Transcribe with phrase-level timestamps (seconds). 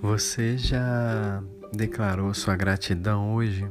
[0.00, 3.68] Você já declarou sua gratidão hoje?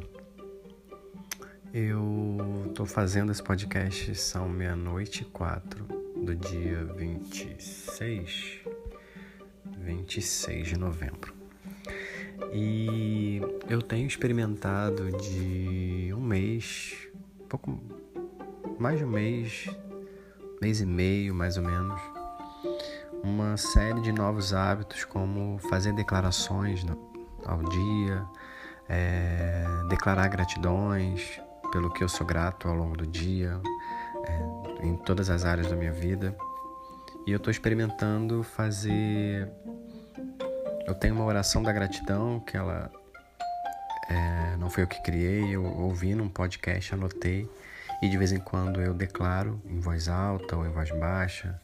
[1.74, 5.86] Eu estou fazendo esse podcast, são meia-noite e quatro
[6.18, 8.60] do dia 26,
[9.78, 11.34] 26 de novembro.
[12.54, 17.08] E eu tenho experimentado de um mês,
[17.48, 17.80] pouco
[18.78, 19.70] mais de um mês,
[20.62, 22.17] mês e meio mais ou menos,
[23.28, 26.86] uma série de novos hábitos, como fazer declarações
[27.46, 28.26] ao dia,
[28.88, 33.60] é, declarar gratidões pelo que eu sou grato ao longo do dia,
[34.24, 36.36] é, em todas as áreas da minha vida.
[37.26, 39.52] E eu estou experimentando fazer.
[40.88, 42.90] Eu tenho uma oração da gratidão que ela
[44.10, 47.50] é, não foi eu que criei, eu ouvi num podcast, anotei
[48.02, 51.60] e de vez em quando eu declaro em voz alta ou em voz baixa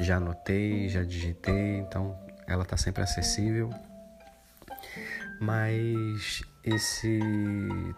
[0.00, 2.16] já anotei, já digitei, então
[2.46, 3.70] ela está sempre acessível.
[5.40, 7.20] Mas esse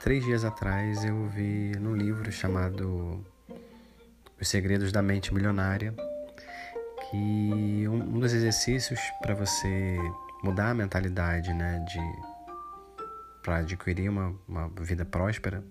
[0.00, 3.24] três dias atrás eu vi num livro chamado
[4.40, 5.94] Os Segredos da Mente Milionária
[7.10, 9.96] que um, dos exercícios para você
[10.44, 12.30] mudar a mentalidade, né, de
[13.42, 15.64] para adquirir uma, uma vida próspera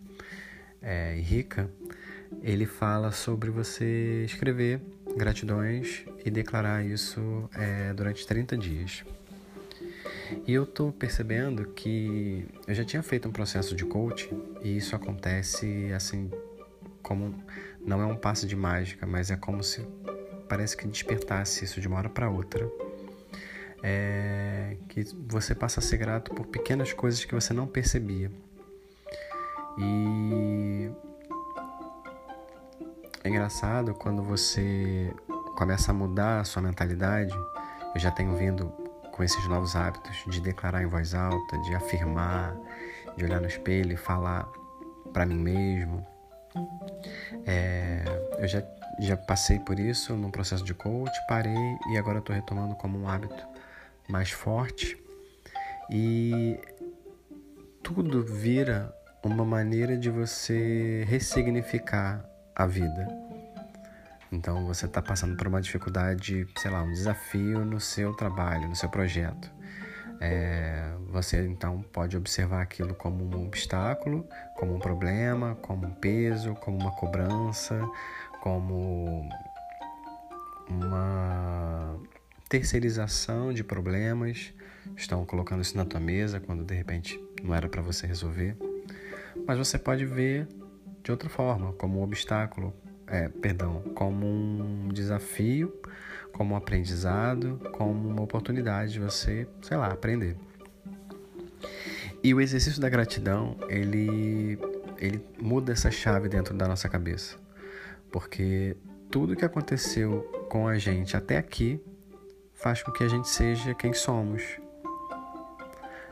[0.81, 1.69] é, e rica,
[2.41, 4.81] ele fala sobre você escrever
[5.15, 9.03] gratidões e declarar isso é, durante 30 dias.
[10.45, 14.95] E eu tô percebendo que eu já tinha feito um processo de coaching e isso
[14.95, 16.29] acontece assim
[17.01, 17.35] como
[17.85, 19.81] não é um passo de mágica, mas é como se
[20.47, 22.69] parece que despertasse isso de uma hora para outra.
[23.81, 28.29] É, que você passa a ser grato por pequenas coisas que você não percebia.
[29.77, 30.89] E
[33.23, 35.13] é engraçado quando você
[35.55, 37.33] começa a mudar a sua mentalidade.
[37.93, 38.67] Eu já tenho vindo
[39.11, 42.55] com esses novos hábitos de declarar em voz alta, de afirmar,
[43.17, 44.47] de olhar no espelho e falar
[45.11, 46.05] para mim mesmo.
[47.45, 48.03] É,
[48.39, 48.63] eu já,
[48.99, 53.09] já passei por isso no processo de coach, parei e agora estou retomando como um
[53.09, 53.45] hábito
[54.07, 54.97] mais forte.
[55.89, 56.57] E
[57.83, 58.93] tudo vira
[59.23, 62.23] uma maneira de você ressignificar
[62.59, 63.07] a vida.
[64.29, 68.75] Então você está passando por uma dificuldade, sei lá, um desafio no seu trabalho, no
[68.75, 69.49] seu projeto.
[70.19, 74.27] É, você então pode observar aquilo como um obstáculo,
[74.57, 77.89] como um problema, como um peso, como uma cobrança,
[78.41, 79.29] como
[80.67, 81.97] uma
[82.49, 84.53] terceirização de problemas.
[84.97, 88.57] Estão colocando isso na tua mesa quando de repente não era para você resolver.
[89.47, 90.45] Mas você pode ver
[91.03, 92.73] de outra forma, como um obstáculo,
[93.07, 95.73] é, perdão, como um desafio,
[96.31, 100.37] como um aprendizado, como uma oportunidade de você, sei lá, aprender.
[102.23, 104.59] E o exercício da gratidão, ele,
[104.97, 107.37] ele muda essa chave dentro da nossa cabeça.
[108.11, 108.75] Porque
[109.09, 111.81] tudo que aconteceu com a gente até aqui
[112.53, 114.43] faz com que a gente seja quem somos.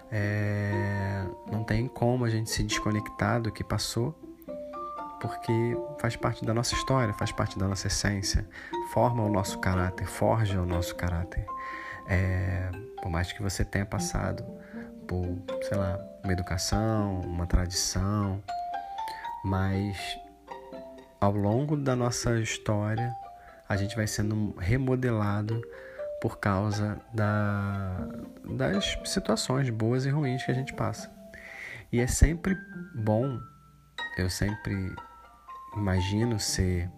[0.09, 4.15] É, não tem como a gente se desconectar do que passou
[5.19, 8.47] porque faz parte da nossa história, faz parte da nossa essência,
[8.93, 11.45] forma o nosso caráter, forja o nosso caráter.
[12.07, 12.69] É,
[13.01, 14.43] por mais que você tenha passado
[15.07, 18.41] por, sei lá, uma educação, uma tradição,
[19.43, 19.97] mas
[21.19, 23.13] ao longo da nossa história
[23.67, 25.61] a gente vai sendo remodelado
[26.21, 28.07] por causa da,
[28.43, 31.11] das situações boas e ruins que a gente passa.
[31.91, 32.55] E é sempre
[32.95, 33.39] bom,
[34.17, 34.93] eu sempre
[35.75, 36.89] imagino ser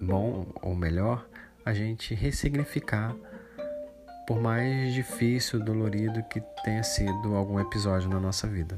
[0.00, 1.26] bom ou melhor,
[1.64, 3.14] a gente ressignificar,
[4.26, 8.76] por mais difícil, dolorido que tenha sido algum episódio na nossa vida.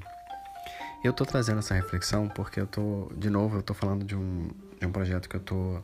[1.02, 4.48] Eu estou trazendo essa reflexão porque eu tô, de novo, eu estou falando de um,
[4.80, 5.82] de um projeto que eu estou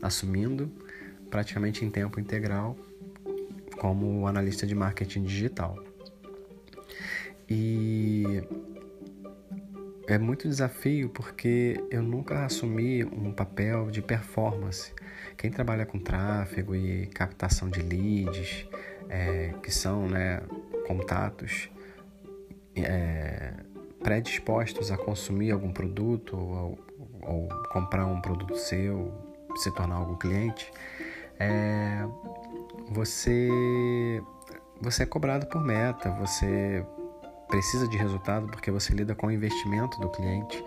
[0.00, 0.70] assumindo
[1.28, 2.76] praticamente em tempo integral
[3.78, 5.76] como analista de marketing digital.
[7.48, 8.42] E
[10.12, 14.92] é muito desafio porque eu nunca assumi um papel de performance.
[15.36, 18.66] Quem trabalha com tráfego e captação de leads,
[19.08, 20.42] é, que são né,
[20.86, 21.70] contatos
[22.74, 23.52] é,
[24.02, 26.78] predispostos a consumir algum produto ou,
[27.22, 29.12] ou, comprar um produto seu,
[29.56, 30.72] se tornar algum cliente,
[31.38, 32.04] é,
[32.90, 33.48] você,
[34.80, 36.84] você é cobrado por meta, você
[37.50, 40.64] precisa de resultado porque você lida com o investimento do cliente.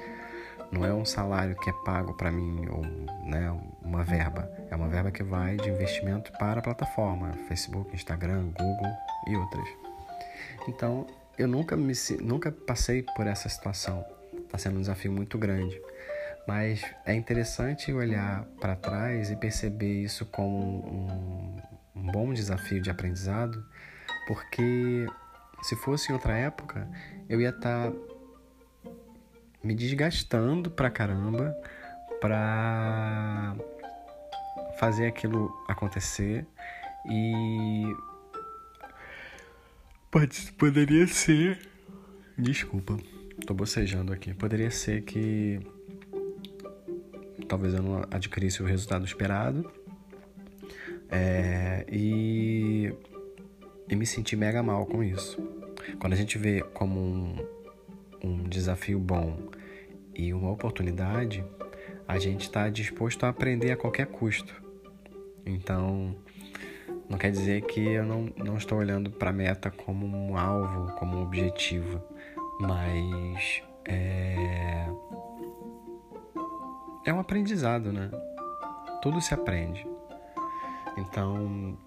[0.71, 2.83] Não é um salário que é pago para mim ou
[3.25, 3.49] né,
[3.81, 4.51] uma verba.
[4.69, 8.91] É uma verba que vai de investimento para a plataforma, Facebook, Instagram, Google
[9.27, 9.67] e outras.
[10.67, 11.07] Então,
[11.37, 14.05] eu nunca me nunca passei por essa situação.
[14.45, 15.79] Está sendo um desafio muito grande.
[16.47, 21.61] Mas é interessante olhar para trás e perceber isso como um,
[21.95, 23.63] um bom desafio de aprendizado,
[24.27, 25.07] porque
[25.63, 26.87] se fosse em outra época,
[27.27, 27.97] eu ia estar tá
[29.63, 31.55] me desgastando pra caramba
[32.19, 33.55] pra
[34.77, 36.45] fazer aquilo acontecer
[37.09, 37.83] e
[40.11, 41.59] pode, poderia ser
[42.37, 42.97] desculpa
[43.45, 44.33] tô bocejando aqui.
[44.33, 45.59] Poderia ser que
[47.47, 49.71] talvez eu não adquirisse o resultado esperado.
[51.09, 52.91] É, e,
[53.89, 55.41] e me senti mega mal com isso
[55.99, 57.35] quando a gente vê como um,
[58.23, 59.37] um desafio bom
[60.15, 61.43] e uma oportunidade
[62.07, 64.61] a gente está disposto a aprender a qualquer custo.
[65.45, 66.15] Então,
[67.09, 70.93] não quer dizer que eu não, não estou olhando para a meta como um alvo,
[70.97, 72.01] como um objetivo,
[72.59, 74.87] mas é,
[77.05, 78.09] é um aprendizado, né?
[79.01, 79.85] Tudo se aprende.
[80.97, 81.77] Então,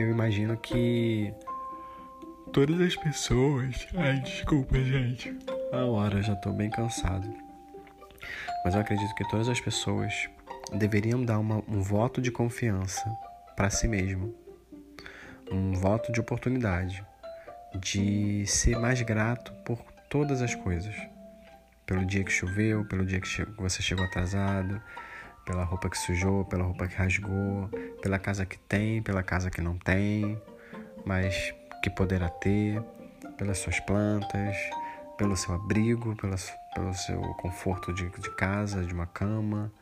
[0.00, 1.32] eu imagino que
[2.52, 3.86] todas as pessoas.
[3.96, 5.36] Ai, desculpa, gente.
[5.72, 7.28] A hora, já tô bem cansado.
[8.64, 10.28] Mas eu acredito que todas as pessoas
[10.72, 13.04] deveriam dar uma, um voto de confiança
[13.56, 14.34] para si mesmo,
[15.50, 17.04] um voto de oportunidade,
[17.80, 19.78] de ser mais grato por
[20.08, 20.94] todas as coisas.
[21.86, 24.80] Pelo dia que choveu, pelo dia que você chegou atrasado,
[25.48, 27.70] pela roupa que sujou, pela roupa que rasgou,
[28.02, 30.38] pela casa que tem, pela casa que não tem,
[31.06, 32.82] mas que poderá ter,
[33.38, 34.54] pelas suas plantas,
[35.16, 39.72] pelo seu abrigo, pelas, pelo seu conforto de, de casa, de uma cama.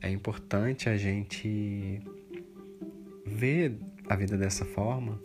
[0.00, 2.00] É importante a gente
[3.26, 3.76] ver
[4.08, 5.20] a vida dessa forma,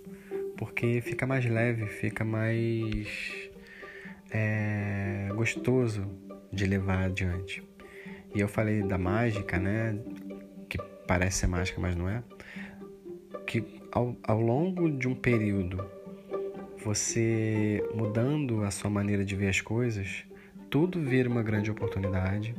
[0.57, 3.07] porque fica mais leve, fica mais
[4.31, 6.03] é, gostoso
[6.51, 7.66] de levar adiante.
[8.37, 9.97] E eu falei da mágica, né?
[10.69, 12.21] Que parece ser mágica, mas não é.
[13.47, 15.83] Que ao, ao longo de um período,
[16.85, 20.23] você mudando a sua maneira de ver as coisas,
[20.69, 22.53] tudo vira uma grande oportunidade.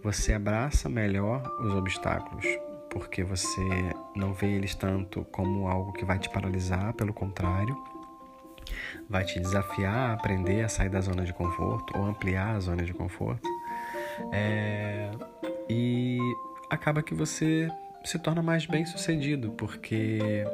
[0.00, 2.46] Você abraça melhor os obstáculos,
[2.88, 3.68] porque você
[4.14, 7.76] não vê eles tanto como algo que vai te paralisar, pelo contrário,
[9.10, 12.84] vai te desafiar a aprender a sair da zona de conforto ou ampliar a zona
[12.84, 13.55] de conforto.
[14.32, 15.10] É...
[15.68, 16.18] E
[16.70, 17.68] acaba que você
[18.04, 20.44] se torna mais bem sucedido, porque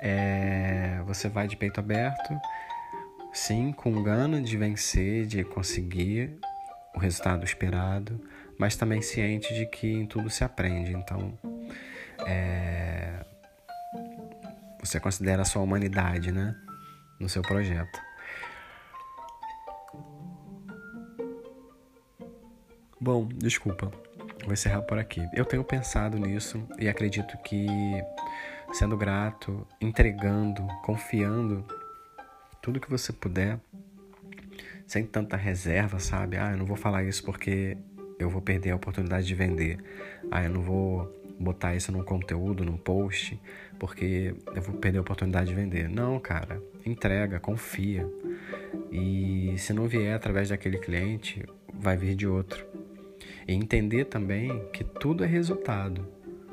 [0.00, 1.00] é...
[1.06, 2.34] você vai de peito aberto
[3.32, 6.36] Sim, com gana de vencer, de conseguir
[6.94, 8.20] o resultado esperado,
[8.58, 10.92] mas também ciente de que em tudo se aprende.
[10.92, 11.38] Então,
[12.26, 13.24] é...
[14.80, 16.56] você considera a sua humanidade, né,
[17.20, 18.00] no seu projeto.
[23.02, 23.90] Bom, desculpa,
[24.44, 25.26] vou encerrar por aqui.
[25.32, 27.66] Eu tenho pensado nisso e acredito que
[28.74, 31.64] sendo grato, entregando, confiando
[32.60, 33.58] tudo que você puder,
[34.86, 36.36] sem tanta reserva, sabe?
[36.36, 37.78] Ah, eu não vou falar isso porque
[38.18, 39.78] eu vou perder a oportunidade de vender.
[40.30, 43.40] Ah, eu não vou botar isso num conteúdo, num post,
[43.78, 45.88] porque eu vou perder a oportunidade de vender.
[45.88, 48.06] Não, cara, entrega, confia.
[48.92, 51.42] E se não vier através daquele cliente,
[51.72, 52.69] vai vir de outro.
[53.50, 56.06] E entender também que tudo é resultado.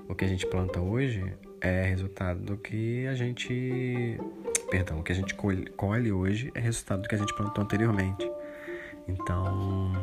[0.10, 4.20] O que a gente planta hoje é resultado do que a gente
[4.72, 8.28] perdão, o que a gente colhe, hoje é resultado do que a gente plantou anteriormente.
[9.08, 9.94] Então,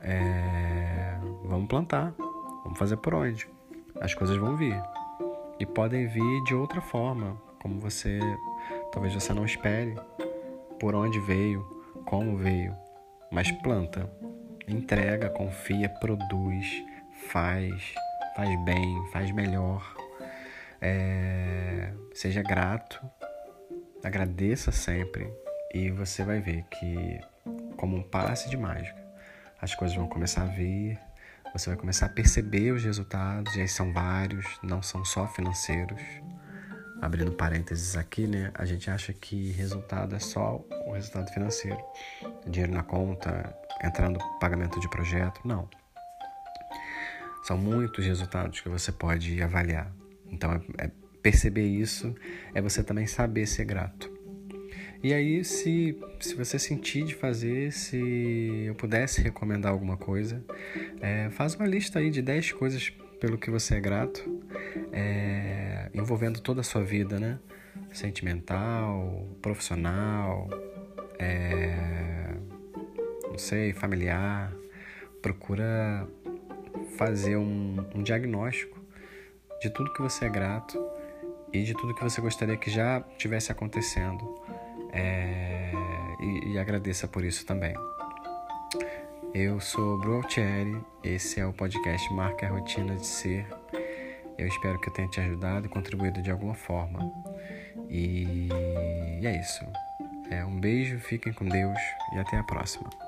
[0.00, 2.14] é, vamos plantar,
[2.62, 3.48] vamos fazer por onde.
[4.00, 4.80] As coisas vão vir.
[5.58, 8.20] E podem vir de outra forma, como você,
[8.92, 9.96] talvez você não espere
[10.78, 11.60] por onde veio,
[12.04, 12.72] como veio,
[13.32, 14.08] mas planta,
[14.68, 16.84] entrega, confia, produz,
[17.28, 17.94] faz,
[18.36, 19.96] faz bem, faz melhor.
[20.80, 23.00] É, seja grato
[24.02, 25.28] Agradeça sempre
[25.74, 27.20] e você vai ver que,
[27.76, 28.96] como um passe de mágica,
[29.60, 30.98] as coisas vão começar a vir,
[31.52, 36.00] você vai começar a perceber os resultados, e aí são vários, não são só financeiros.
[37.02, 38.50] Abrindo parênteses aqui, né?
[38.54, 41.78] A gente acha que resultado é só o resultado financeiro.
[42.46, 45.40] Dinheiro na conta, entrando pagamento de projeto.
[45.44, 45.68] Não.
[47.42, 49.92] São muitos resultados que você pode avaliar.
[50.30, 50.90] Então, é, é
[51.22, 52.14] perceber isso
[52.54, 54.10] é você também saber ser grato.
[55.02, 60.44] E aí, se, se você sentir de fazer, se eu pudesse recomendar alguma coisa,
[61.00, 64.42] é, faz uma lista aí de 10 coisas pelo que você é grato.
[64.92, 67.38] É, envolvendo toda a sua vida, né?
[67.92, 70.48] Sentimental, profissional,
[71.18, 72.27] é,
[73.38, 74.52] não sei, familiar.
[75.22, 76.08] Procura
[76.96, 78.76] fazer um, um diagnóstico
[79.62, 80.84] de tudo que você é grato
[81.52, 84.42] e de tudo que você gostaria que já tivesse acontecendo.
[84.92, 85.70] É,
[86.20, 87.74] e, e, agradeça por isso também.
[89.32, 93.46] Eu sou Bru Altieri, esse é o podcast Marca a Rotina de Ser.
[94.36, 97.08] Eu espero que eu tenha te ajudado e contribuído de alguma forma.
[97.88, 98.48] E,
[99.22, 99.64] e é isso.
[100.28, 101.78] É, um beijo, fiquem com Deus
[102.14, 103.07] e até a próxima.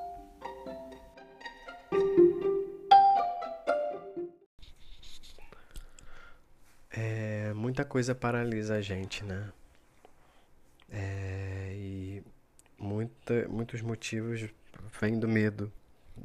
[7.80, 9.50] Muita coisa paralisa a gente, né?
[10.90, 12.22] É, e
[12.78, 14.48] muita, muitos motivos
[15.00, 15.72] vêm do medo,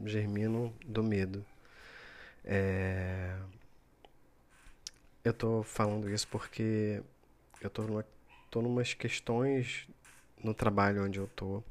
[0.06, 1.46] germinam do medo.
[2.44, 3.38] É,
[5.24, 7.02] eu tô falando isso porque
[7.62, 8.06] eu tô numa,
[8.52, 9.88] tô numas questões
[10.44, 11.64] no trabalho onde eu tô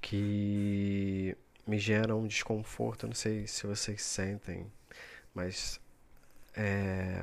[0.00, 3.06] que me geram um desconforto.
[3.06, 4.66] Não sei se vocês sentem,
[5.34, 5.78] mas
[6.54, 7.22] é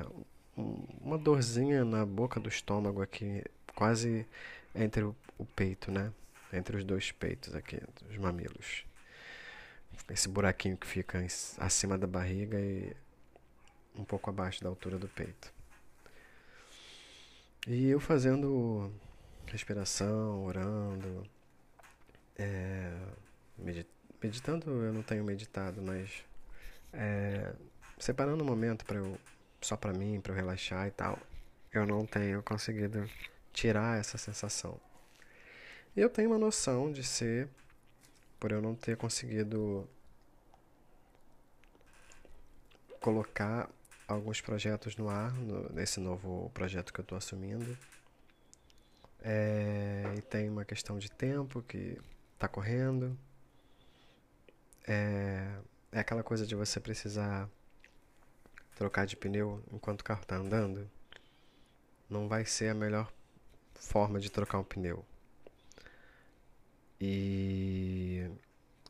[1.00, 4.26] uma dorzinha na boca do estômago aqui, quase
[4.74, 5.14] entre o,
[5.54, 6.12] peito, né?
[6.52, 8.84] Entre os dois peitos aqui, os mamilos.
[10.10, 11.24] Esse buraquinho que fica
[11.58, 12.94] acima da barriga e
[13.96, 15.52] um pouco abaixo da altura do peito.
[17.66, 18.92] E eu fazendo
[19.46, 21.26] respiração, orando,
[22.36, 22.96] é,
[24.22, 26.24] meditando eu não tenho meditado, mas
[26.92, 27.52] é,
[27.98, 29.18] separando um momento para eu
[29.60, 31.18] só para mim, para eu relaxar e tal,
[31.72, 33.08] eu não tenho conseguido
[33.52, 34.80] tirar essa sensação.
[35.96, 37.48] E eu tenho uma noção de ser
[38.38, 39.88] por eu não ter conseguido
[43.00, 43.68] colocar
[44.06, 47.76] alguns projetos no ar, no, nesse novo projeto que eu estou assumindo.
[49.20, 51.98] É, e tem uma questão de tempo que
[52.34, 53.18] está correndo.
[54.86, 55.58] É,
[55.92, 57.48] é aquela coisa de você precisar
[58.78, 60.88] trocar de pneu enquanto o carro está andando.
[62.08, 63.12] Não vai ser a melhor
[63.74, 65.04] forma de trocar um pneu.
[67.00, 68.30] E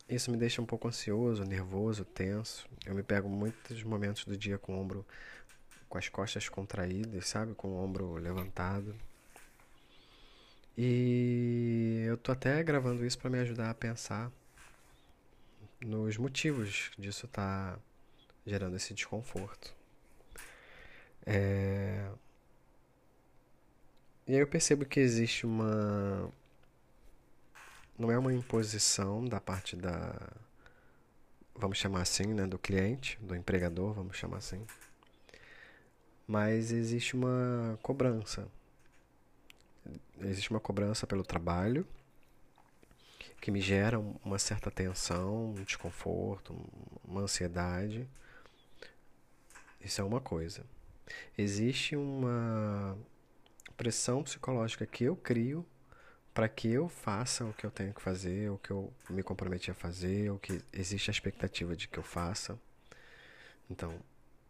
[0.09, 2.69] isso me deixa um pouco ansioso, nervoso, tenso.
[2.85, 5.07] Eu me pego muitos momentos do dia com o ombro
[5.89, 7.55] com as costas contraídas, sabe?
[7.55, 8.95] Com o ombro levantado.
[10.77, 14.31] E eu tô até gravando isso para me ajudar a pensar
[15.81, 17.79] nos motivos disso tá
[18.47, 19.78] gerando esse desconforto.
[21.27, 22.11] É...
[24.27, 26.31] E aí eu percebo que existe uma.
[27.99, 30.15] Não é uma imposição da parte da.
[31.55, 32.47] Vamos chamar assim, né?
[32.47, 34.65] Do cliente, do empregador, vamos chamar assim
[36.29, 38.47] mas existe uma cobrança.
[40.21, 41.87] Existe uma cobrança pelo trabalho
[43.41, 46.55] que me gera uma certa tensão, um desconforto,
[47.03, 48.07] uma ansiedade.
[49.81, 50.67] Isso é uma coisa.
[51.37, 52.99] Existe uma
[53.77, 55.67] pressão psicológica que eu crio
[56.35, 59.71] para que eu faça o que eu tenho que fazer, o que eu me comprometi
[59.71, 62.59] a fazer, o que existe a expectativa de que eu faça.
[63.71, 64.01] Então,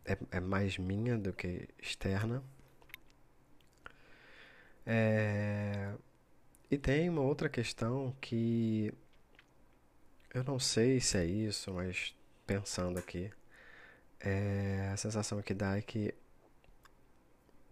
[0.05, 2.43] é, é mais minha do que externa.
[4.87, 5.95] É,
[6.71, 8.93] e tem uma outra questão que
[10.35, 12.15] eu não sei se é isso, mas
[12.47, 13.31] pensando aqui,
[14.21, 16.15] é, a sensação que dá é que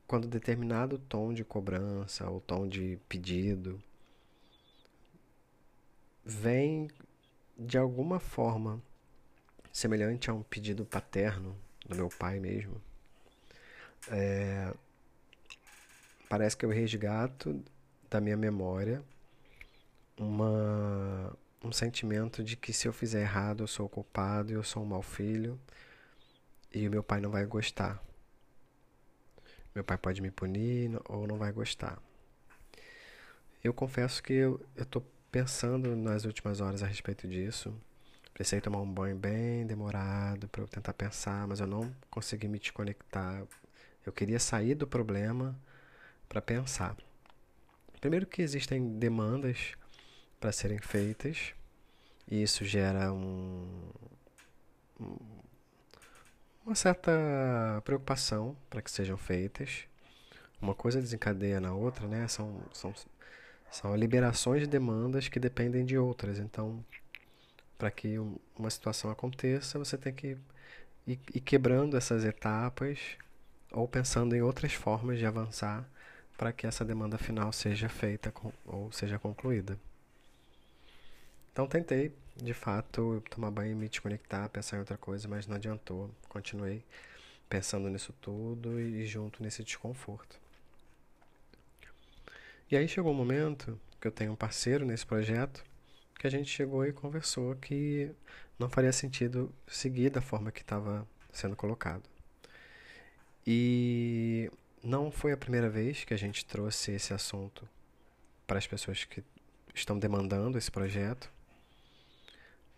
[0.07, 3.83] quando determinado tom de cobrança ou tom de pedido
[6.25, 6.89] vem
[7.59, 8.83] de alguma forma
[9.73, 12.81] semelhante a um pedido paterno, do meu pai mesmo,
[14.11, 14.73] é,
[16.29, 17.63] parece que eu resgato
[18.11, 19.03] da minha memória
[20.17, 24.87] uma, um sentimento de que se eu fizer errado eu sou culpado, eu sou um
[24.87, 25.59] mau filho
[26.73, 28.06] e o meu pai não vai gostar.
[29.77, 32.03] Meu pai pode me punir ou não vai gostar.
[33.63, 37.73] Eu confesso que eu estou pensando nas últimas horas a respeito disso
[38.37, 42.59] Precisei tomar um banho bem demorado para eu tentar pensar, mas eu não consegui me
[42.59, 43.43] desconectar.
[44.05, 45.59] Eu queria sair do problema
[46.29, 46.95] para pensar.
[47.99, 49.73] Primeiro que existem demandas
[50.39, 51.55] para serem feitas
[52.31, 53.91] e isso gera um,
[56.67, 59.85] uma certa preocupação para que sejam feitas.
[60.61, 62.27] Uma coisa desencadeia na outra, né?
[62.27, 62.93] São, são,
[63.71, 66.41] são liberações de demandas que dependem de outras.
[66.41, 66.85] Então,
[67.79, 68.19] para que
[68.59, 70.37] uma situação aconteça, você tem que
[71.07, 73.17] ir, ir, quebrando essas etapas
[73.71, 75.89] ou pensando em outras formas de avançar
[76.37, 78.33] para que essa demanda final seja feita
[78.65, 79.79] ou seja concluída.
[81.53, 85.57] Então tentei, de fato, tomar banho e me desconectar, pensar em outra coisa, mas não
[85.57, 86.11] adiantou.
[86.29, 86.85] Continuei
[87.49, 90.39] pensando nisso tudo e junto nesse desconforto.
[92.71, 95.65] E aí chegou um momento que eu tenho um parceiro nesse projeto
[96.19, 98.11] que a gente chegou e conversou que
[98.59, 102.03] não faria sentido seguir da forma que estava sendo colocado.
[103.47, 104.51] E
[104.83, 107.69] não foi a primeira vez que a gente trouxe esse assunto
[108.47, 109.23] para as pessoas que
[109.75, 111.31] estão demandando esse projeto,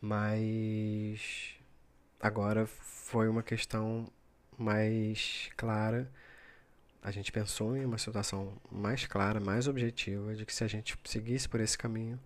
[0.00, 1.54] mas
[2.20, 4.10] agora foi uma questão
[4.56, 6.10] mais clara.
[7.02, 10.96] A gente pensou em uma situação mais clara, mais objetiva, de que se a gente
[11.04, 12.18] seguisse por esse caminho,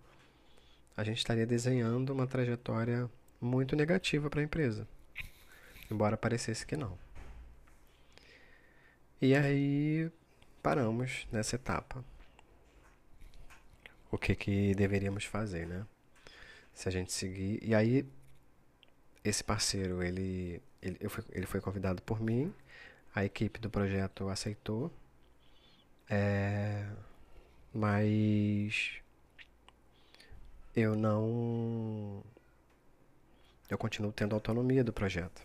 [0.95, 4.87] a gente estaria desenhando uma trajetória muito negativa para a empresa,
[5.89, 6.97] embora parecesse que não.
[9.21, 10.11] E aí
[10.61, 12.03] paramos nessa etapa.
[14.11, 15.85] O que que deveríamos fazer, né?
[16.73, 17.59] Se a gente seguir.
[17.63, 18.05] E aí
[19.23, 20.99] esse parceiro, ele ele,
[21.31, 22.53] ele foi convidado por mim,
[23.15, 24.91] a equipe do projeto aceitou,
[26.09, 26.85] é,
[27.73, 29.01] mas
[30.75, 32.23] eu não.
[33.69, 35.41] Eu continuo tendo autonomia do projeto.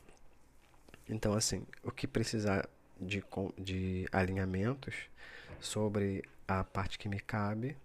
[1.09, 2.69] Então, assim, o que precisar
[3.01, 3.25] de,
[3.57, 4.95] de alinhamentos
[5.61, 7.77] sobre a parte que me cabe,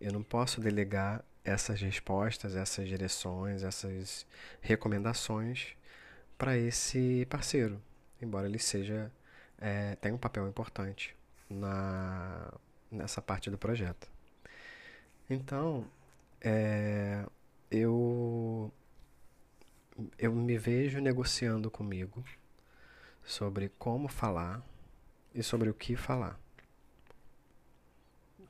[0.00, 4.26] eu não posso delegar essas respostas, essas direções, essas
[4.60, 5.76] recomendações
[6.38, 7.80] para esse parceiro,
[8.20, 9.12] embora ele seja
[9.58, 11.14] é, tenha um papel importante
[11.48, 12.52] na
[12.90, 14.08] nessa parte do projeto.
[15.28, 15.86] Então,
[16.40, 17.24] é,
[17.70, 18.72] eu
[20.18, 22.24] eu me vejo negociando comigo
[23.22, 24.62] sobre como falar
[25.34, 26.38] e sobre o que falar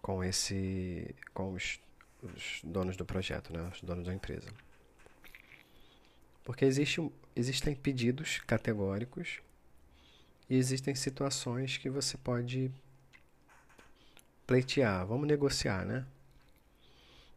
[0.03, 1.81] com esse com os,
[2.27, 4.49] os donos do projeto, né, os donos da empresa.
[6.45, 7.01] Porque existe,
[7.35, 9.41] existem pedidos categóricos
[10.49, 12.71] e existem situações que você pode
[14.47, 16.07] pleitear, vamos negociar, né?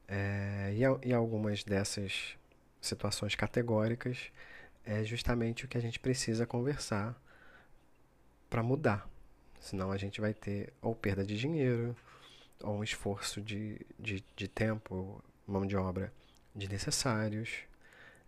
[0.07, 2.37] É, e, e algumas dessas
[2.81, 4.31] situações categóricas
[4.85, 7.15] é justamente o que a gente precisa conversar
[8.49, 9.09] para mudar.
[9.59, 11.95] Senão a gente vai ter ou perda de dinheiro,
[12.63, 16.11] ou um esforço de, de, de tempo, mão de obra
[16.53, 17.49] desnecessários.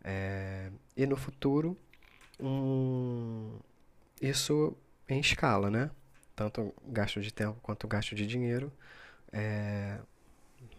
[0.03, 1.77] É, e no futuro,
[2.39, 3.59] um,
[4.21, 4.75] isso
[5.07, 5.91] em escala, né?
[6.35, 8.71] Tanto gasto de tempo quanto gasto de dinheiro.
[9.31, 9.99] É,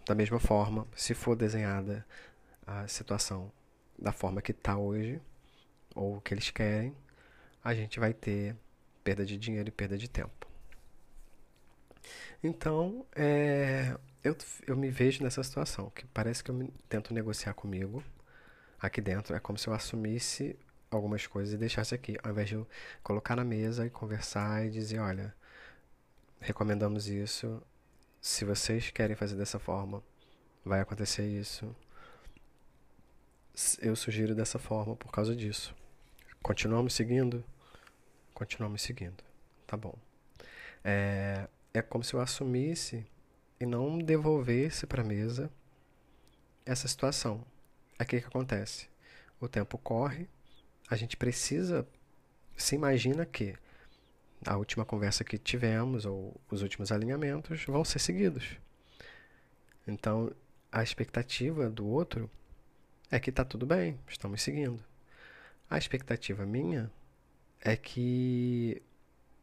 [0.07, 2.07] da mesma forma, se for desenhada
[2.67, 3.53] a situação
[3.99, 5.21] da forma que está hoje,
[5.95, 6.95] ou que eles querem,
[7.63, 8.57] a gente vai ter
[9.05, 10.40] perda de dinheiro e perda de tempo.
[12.43, 17.55] Então, é, eu, eu me vejo nessa situação, que parece que eu me, tento negociar
[17.55, 18.03] comigo
[18.81, 19.35] aqui dentro.
[19.35, 20.59] É como se eu assumisse
[20.91, 22.67] algumas coisas e deixasse aqui, ao invés de eu
[23.03, 25.35] colocar na mesa e conversar e dizer, olha,
[26.41, 27.63] recomendamos isso.
[28.21, 30.03] Se vocês querem fazer dessa forma,
[30.65, 31.75] vai acontecer isso.
[33.81, 35.75] Eu sugiro dessa forma por causa disso.
[36.43, 37.45] Continuamos seguindo?
[38.33, 39.23] Continuamos seguindo.
[39.67, 39.95] Tá bom.
[40.83, 43.07] É, é como se eu assumisse
[43.59, 45.51] e não devolvesse para a mesa
[46.65, 47.45] essa situação.
[47.99, 48.89] Aqui o que acontece?
[49.41, 50.29] O tempo corre,
[50.89, 51.87] a gente precisa.
[52.57, 53.55] Se imagina que
[54.47, 58.59] a última conversa que tivemos, ou os últimos alinhamentos, vão ser seguidos.
[59.87, 60.33] Então,
[60.73, 62.31] a expectativa do outro
[63.11, 64.83] é que está tudo bem, estamos seguindo.
[65.69, 66.91] A expectativa minha
[67.61, 68.83] é que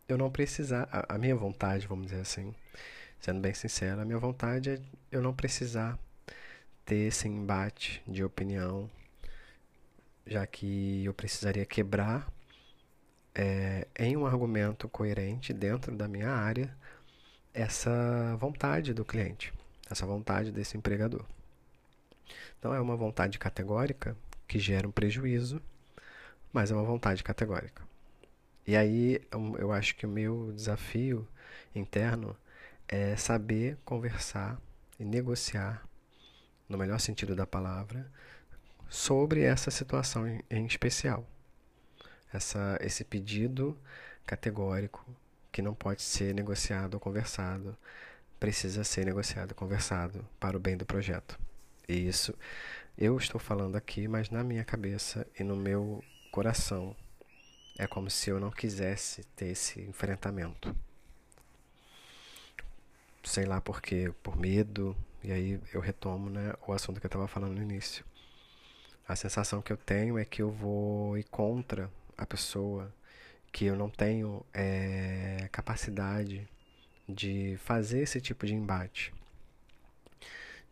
[0.07, 2.53] eu não precisar, a, a minha vontade, vamos dizer assim,
[3.19, 5.97] sendo bem sincero, a minha vontade é eu não precisar
[6.85, 8.89] ter esse embate de opinião,
[10.25, 12.31] já que eu precisaria quebrar
[13.35, 16.75] é, em um argumento coerente dentro da minha área
[17.53, 19.53] essa vontade do cliente,
[19.89, 21.25] essa vontade desse empregador.
[22.59, 24.15] Então é uma vontade categórica
[24.47, 25.61] que gera um prejuízo,
[26.53, 27.86] mas é uma vontade categórica.
[28.67, 29.21] E aí
[29.57, 31.27] eu acho que o meu desafio
[31.73, 32.35] interno
[32.87, 34.59] é saber conversar
[34.99, 35.87] e negociar
[36.67, 38.09] no melhor sentido da palavra,
[38.89, 41.25] sobre essa situação em, especial.
[42.31, 43.77] Essa, esse pedido
[44.25, 45.05] categórico
[45.51, 47.75] que não pode ser negociado ou conversado,
[48.39, 51.39] precisa ser negociado e conversado para o bem do projeto.
[51.87, 52.35] E isso
[52.97, 56.95] eu estou falando aqui, mas na minha cabeça e no meu coração
[57.77, 60.75] é como se eu não quisesse ter esse enfrentamento.
[63.23, 67.09] Sei lá por quê, por medo, e aí eu retomo né, o assunto que eu
[67.09, 68.03] estava falando no início.
[69.07, 72.91] A sensação que eu tenho é que eu vou ir contra a pessoa,
[73.51, 76.47] que eu não tenho é, capacidade
[77.07, 79.13] de fazer esse tipo de embate,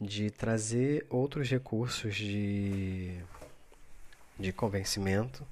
[0.01, 3.21] de trazer outros recursos de,
[4.39, 5.45] de convencimento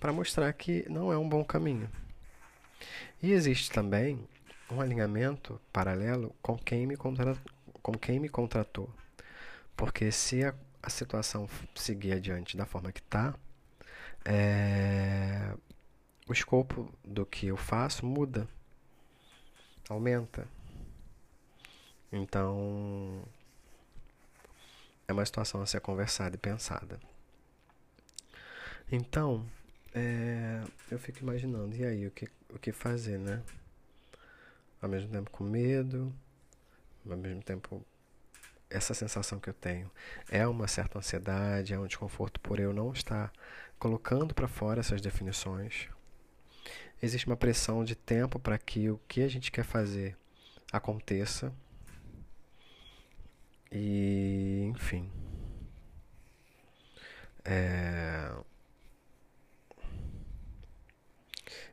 [0.00, 1.88] para mostrar que não é um bom caminho.
[3.22, 4.26] E existe também
[4.70, 7.36] um alinhamento paralelo com quem me, contra,
[7.82, 8.90] com quem me contratou.
[9.76, 13.34] Porque se a, a situação seguir adiante da forma que está,
[14.24, 15.54] é,
[16.26, 18.48] o escopo do que eu faço muda,
[19.88, 20.48] aumenta.
[22.10, 23.22] Então,
[25.06, 26.98] é uma situação a ser conversada e pensada.
[28.90, 29.46] Então,
[29.94, 33.42] é, eu fico imaginando, e aí, o que, o que fazer, né?
[34.80, 36.12] Ao mesmo tempo com medo,
[37.08, 37.84] ao mesmo tempo
[38.70, 39.90] essa sensação que eu tenho
[40.30, 43.32] é uma certa ansiedade, é um desconforto por eu não estar
[43.78, 45.88] colocando para fora essas definições.
[47.02, 50.16] Existe uma pressão de tempo para que o que a gente quer fazer
[50.72, 51.52] aconteça.
[53.72, 55.10] E, enfim.
[57.44, 58.30] É,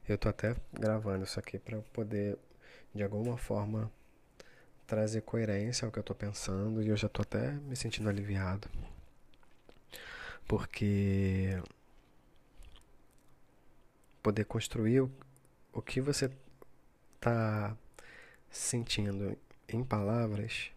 [0.07, 2.37] Eu estou até gravando isso aqui para poder,
[2.95, 3.91] de alguma forma,
[4.87, 8.69] trazer coerência ao que eu estou pensando e eu já estou até me sentindo aliviado.
[10.47, 11.61] Porque
[14.23, 15.01] poder construir
[15.73, 16.31] o, que você
[17.15, 17.75] está
[18.49, 20.71] sentindo em palavras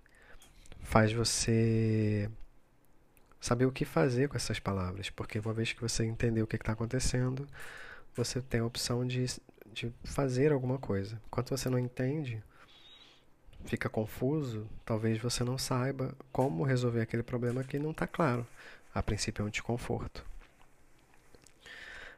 [0.82, 2.28] faz você
[3.40, 6.56] saber o que fazer com essas palavras, porque uma vez que você entender o que
[6.56, 7.46] está acontecendo,
[8.14, 9.26] você tem a opção de,
[9.72, 11.20] de fazer alguma coisa.
[11.26, 12.42] Enquanto você não entende,
[13.64, 18.46] fica confuso, talvez você não saiba como resolver aquele problema que não está claro.
[18.94, 20.24] A princípio é um desconforto.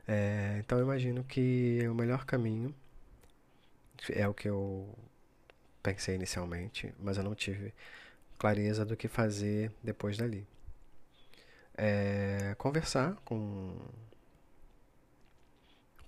[0.06, 2.74] É, então eu imagino que o melhor caminho
[4.10, 4.88] é o que eu
[5.82, 7.72] pensei inicialmente, mas eu não tive
[8.38, 10.46] clareza do que fazer depois dali.
[11.76, 13.76] É, conversar com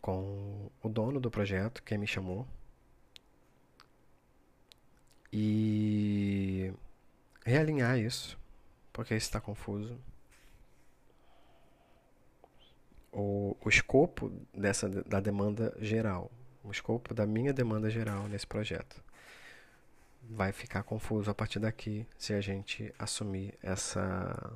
[0.04, 2.46] com o dono do projeto, que me chamou.
[5.32, 6.70] E
[7.42, 8.38] realinhar isso,
[8.92, 9.98] porque está confuso.
[13.10, 16.30] O, o escopo dessa, da demanda geral,
[16.62, 19.02] o escopo da minha demanda geral nesse projeto
[20.22, 24.52] vai ficar confuso a partir daqui se a gente assumir essa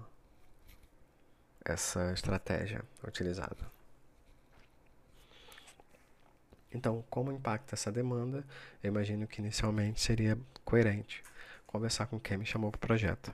[1.64, 3.77] essa estratégia utilizada.
[6.72, 8.44] Então, como impacta essa demanda?
[8.82, 11.22] Eu imagino que inicialmente seria coerente
[11.66, 13.32] conversar com quem me chamou para o projeto.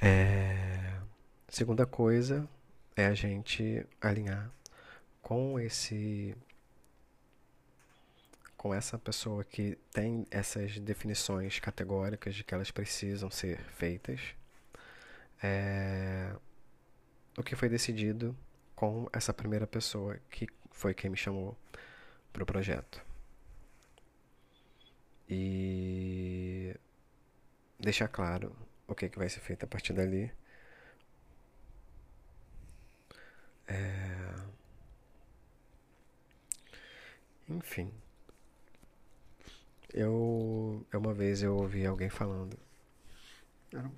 [0.00, 0.98] É...
[1.48, 2.48] Segunda coisa
[2.94, 4.50] é a gente alinhar
[5.22, 6.36] com esse
[8.56, 14.20] com essa pessoa que tem essas definições categóricas de que elas precisam ser feitas,
[15.40, 16.34] é,
[17.36, 18.36] o que foi decidido
[18.74, 21.56] com essa primeira pessoa que foi quem me chamou
[22.32, 23.04] para o projeto.
[25.28, 26.74] E
[27.78, 30.32] deixar claro o que, que vai ser feito a partir dali.
[33.66, 34.34] É...
[37.48, 37.92] Enfim.
[39.92, 40.86] Eu.
[40.94, 42.56] Uma vez eu ouvi alguém falando.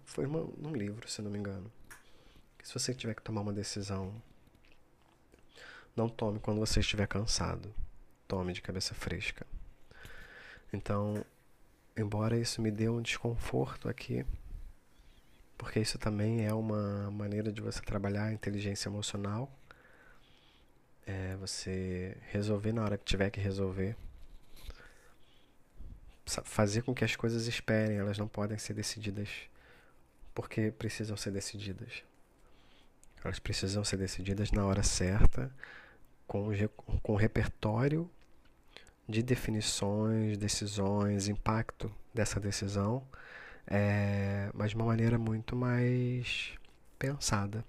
[0.04, 1.70] Foi uma, num livro, se não me engano.
[2.58, 4.20] Que se você tiver que tomar uma decisão
[5.96, 7.72] não tome quando você estiver cansado.
[8.26, 9.46] Tome de cabeça fresca.
[10.72, 11.24] Então,
[11.96, 14.24] embora isso me dê um desconforto aqui,
[15.58, 19.50] porque isso também é uma maneira de você trabalhar a inteligência emocional,
[21.06, 23.96] é você resolver na hora que tiver que resolver,
[26.44, 29.28] fazer com que as coisas esperem, elas não podem ser decididas
[30.34, 32.04] porque precisam ser decididas.
[33.22, 35.52] Elas precisam ser decididas na hora certa,
[36.30, 36.48] com,
[37.02, 38.08] com repertório
[39.08, 43.04] de definições, decisões, impacto dessa decisão,
[43.66, 46.54] é, mas de uma maneira muito mais
[46.96, 47.64] pensada.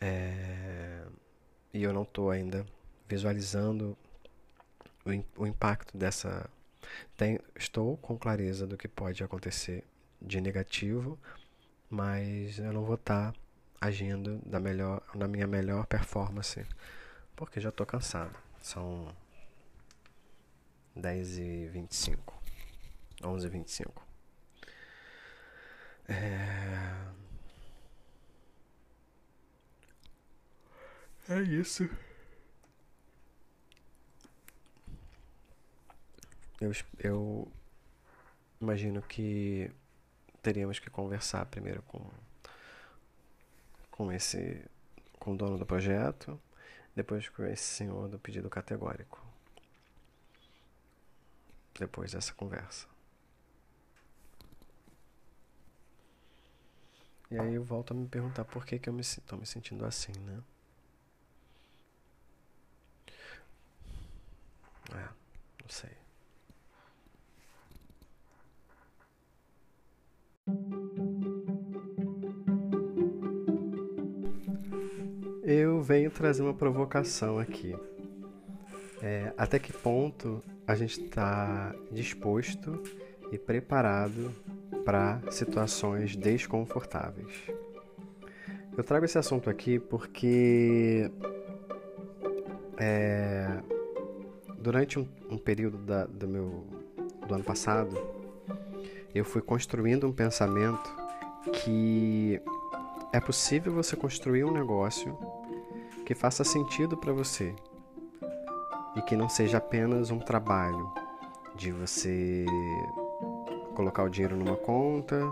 [0.00, 1.04] É,
[1.72, 2.64] e eu não estou ainda
[3.08, 3.98] visualizando
[5.04, 6.48] o, o impacto dessa.
[7.16, 9.82] Tem, estou com clareza do que pode acontecer
[10.22, 11.18] de negativo,
[11.90, 13.43] mas eu não vou estar tá
[13.84, 16.66] agindo da melhor, na minha melhor performance,
[17.36, 18.34] porque já estou cansado.
[18.62, 19.14] São
[20.96, 22.42] 10 e 25
[23.22, 24.06] 11 e 25
[26.08, 26.94] é...
[31.28, 31.88] é isso.
[36.60, 37.52] Eu, eu
[38.60, 39.70] imagino que
[40.42, 42.00] teríamos que conversar primeiro com,
[43.94, 44.68] com esse
[45.20, 46.40] com o dono do projeto,
[46.96, 49.24] depois com esse senhor do pedido categórico.
[51.78, 52.88] Depois dessa conversa.
[57.30, 59.84] E aí eu volto a me perguntar por que, que eu me estou me sentindo
[59.86, 60.42] assim, né?
[64.92, 65.08] É,
[65.62, 66.03] não sei.
[75.46, 77.76] Eu venho trazer uma provocação aqui.
[79.02, 82.82] É, até que ponto a gente está disposto
[83.30, 84.32] e preparado
[84.86, 87.30] para situações desconfortáveis?
[88.74, 91.10] Eu trago esse assunto aqui porque
[92.78, 93.60] é,
[94.58, 96.64] durante um, um período da, do meu
[97.28, 97.94] do ano passado
[99.14, 100.90] eu fui construindo um pensamento
[101.52, 102.40] que
[103.14, 105.16] é possível você construir um negócio
[106.04, 107.54] que faça sentido para você
[108.96, 110.92] e que não seja apenas um trabalho
[111.54, 112.44] de você
[113.76, 115.22] colocar o dinheiro numa conta,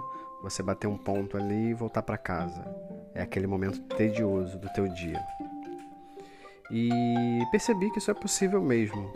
[0.41, 2.65] você bater um ponto ali e voltar para casa.
[3.17, 5.21] É aquele momento tedioso do teu dia.
[6.71, 6.89] E
[7.51, 9.13] percebi que isso é possível mesmo.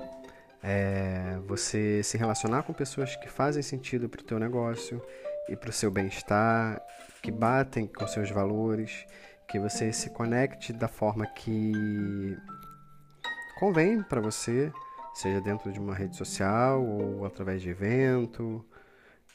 [0.61, 5.00] É você se relacionar com pessoas que fazem sentido para o teu negócio
[5.48, 6.80] e para o seu bem-estar
[7.22, 9.04] que batem com seus valores,
[9.48, 12.37] que você se conecte da forma que
[13.59, 14.72] convém para você,
[15.14, 18.64] seja dentro de uma rede social ou através de evento,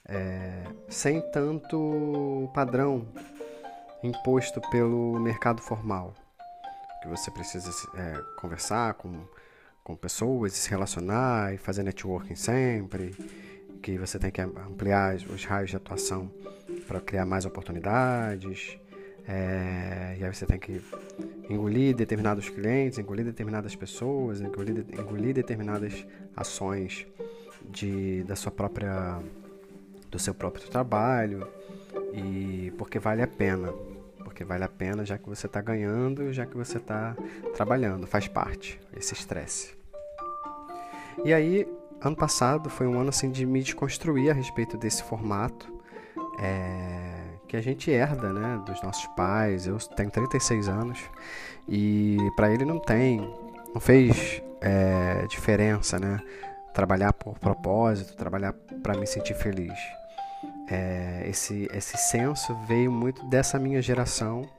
[0.08, 3.08] é, sem tanto padrão
[4.04, 6.14] imposto pelo mercado formal,
[7.02, 9.26] que você precisa é, conversar com,
[9.84, 13.16] com pessoas, se relacionar e fazer networking sempre,
[13.82, 16.32] que você tem que ampliar os raios de atuação
[16.88, 18.78] para criar mais oportunidades.
[19.28, 20.82] É, e aí você tem que
[21.50, 27.06] engolir determinados clientes, engolir determinadas pessoas, engolir, engolir determinadas ações
[27.70, 29.20] de, da sua própria,
[30.10, 31.48] do seu próprio trabalho
[32.14, 33.72] e porque vale a pena,
[34.24, 37.16] porque vale a pena já que você está ganhando, já que você está
[37.56, 39.74] trabalhando, faz parte esse estresse.
[41.24, 41.68] E aí
[42.02, 45.72] ano passado foi um ano assim de me desconstruir a respeito desse formato
[46.40, 49.68] é, que a gente herda, né, dos nossos pais.
[49.68, 51.00] Eu tenho 36 anos
[51.68, 53.20] e para ele não tem,
[53.74, 56.20] não fez é, diferença, né,
[56.74, 59.78] trabalhar por propósito, trabalhar para me sentir feliz.
[60.68, 64.50] É, esse esse senso veio muito dessa minha geração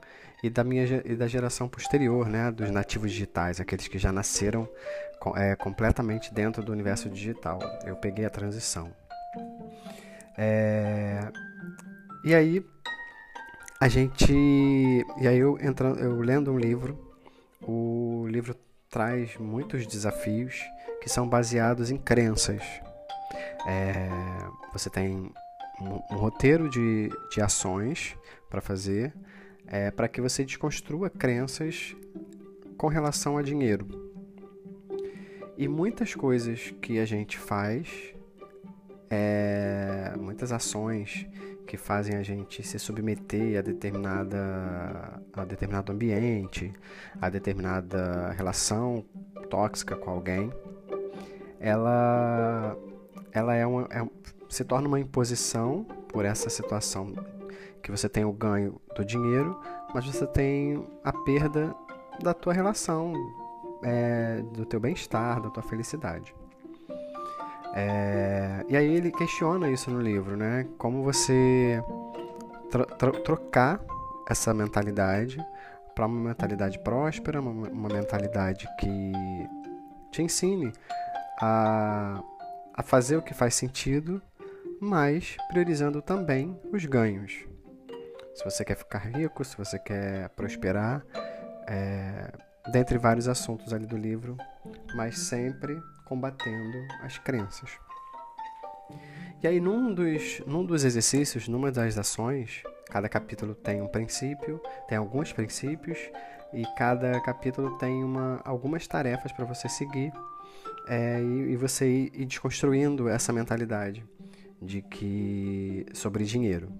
[0.43, 4.67] e da minha e da geração posterior, né, dos nativos digitais, aqueles que já nasceram
[5.37, 7.59] é, completamente dentro do universo digital.
[7.85, 8.93] Eu peguei a transição.
[10.37, 11.31] É,
[12.25, 12.65] e aí
[13.79, 16.99] a gente, e aí eu entrando, eu lendo um livro,
[17.61, 18.55] o livro
[18.89, 20.61] traz muitos desafios
[21.01, 22.63] que são baseados em crenças.
[23.65, 24.09] É,
[24.73, 25.31] você tem
[25.81, 28.15] um, um, roteiro de, de ações
[28.49, 29.13] para fazer
[29.73, 31.95] é, para que você desconstrua crenças
[32.77, 33.87] com relação a dinheiro.
[35.57, 38.13] E muitas coisas que a gente faz,
[39.09, 41.25] é, muitas ações
[41.65, 46.71] que fazem a gente se submeter a determinada a determinado ambiente,
[47.19, 49.03] a determinada relação
[49.49, 50.53] tóxica com alguém,
[51.59, 52.77] ela
[53.31, 54.07] ela é uma, é,
[54.49, 57.11] se torna uma imposição por essa situação
[57.83, 59.59] que você tem o ganho do dinheiro,
[59.93, 61.75] mas você tem a perda
[62.21, 63.13] da tua relação,
[63.83, 66.33] é, do teu bem-estar, da tua felicidade.
[67.75, 70.65] É, e aí ele questiona isso no livro, né?
[70.77, 71.83] Como você
[72.71, 73.81] tro tro trocar
[74.29, 75.37] essa mentalidade
[75.93, 79.11] para uma mentalidade próspera, uma, uma, mentalidade que
[80.11, 80.71] te ensine
[81.41, 82.23] a,
[82.73, 84.21] a fazer o que faz sentido,
[84.79, 87.52] mas priorizando também os ganhos.
[88.33, 91.05] Se você quer ficar rico, se você quer prosperar,
[91.67, 92.31] é,
[92.71, 94.37] dentre vários assuntos ali do livro,
[94.95, 97.69] mas sempre combatendo as crenças.
[99.41, 104.61] E aí, num dos, num dos exercícios, numa das ações, Cada capítulo tem um princípio,
[104.87, 105.97] tem alguns princípios
[106.53, 110.13] e cada capítulo tem uma, algumas tarefas para você seguir
[110.87, 114.05] é, e, e, você ir, ir desconstruindo essa mentalidade
[114.61, 116.71] de que sobre dinheiro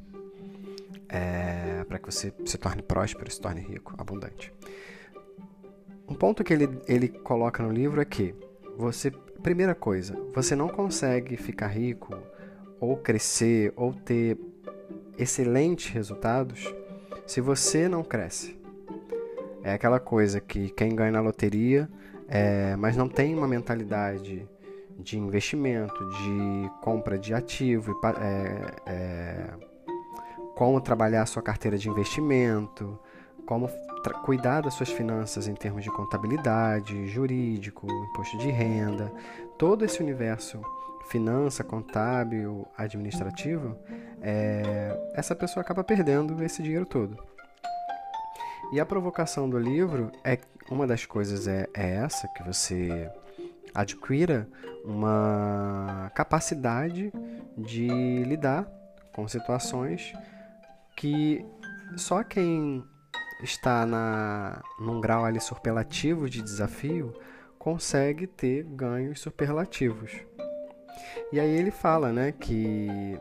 [1.09, 4.53] é, para que você se torne próspero, se torne rico, abundante.
[6.07, 8.35] Um ponto que ele, ele coloca no livro é que
[8.77, 9.11] você,
[9.41, 12.15] primeira coisa, você não consegue ficar rico
[12.79, 14.37] ou crescer ou ter
[15.17, 16.73] excelentes resultados
[17.25, 18.59] se você não cresce.
[19.63, 21.89] É aquela coisa que quem ganha na loteria,
[22.27, 24.47] é, mas não tem uma mentalidade
[24.99, 29.53] de investimento, de compra de ativo, é, é,
[30.55, 32.99] como trabalhar a sua carteira de investimento,
[33.45, 33.69] como
[34.23, 39.11] cuidar das suas finanças em termos de contabilidade, jurídico, imposto de renda,
[39.57, 40.61] todo esse universo
[41.09, 43.77] finança, contábil, administrativo,
[44.21, 47.17] é, essa pessoa acaba perdendo esse dinheiro todo.
[48.71, 50.39] E a provocação do livro é
[50.71, 53.11] uma das coisas é, é essa que você
[53.75, 54.47] adquira
[54.83, 57.11] uma capacidade
[57.57, 58.67] de lidar
[59.13, 60.13] com situações
[60.95, 61.45] que
[61.95, 62.83] só quem
[63.41, 67.13] está na, num grau ali superlativo de desafio
[67.59, 70.11] consegue ter ganhos superlativos.
[71.31, 73.17] E aí ele fala né, que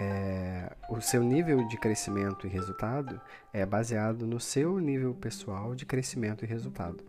[0.00, 3.20] é, o seu nível de crescimento e resultado
[3.52, 7.02] é baseado no seu nível pessoal de crescimento e resultado.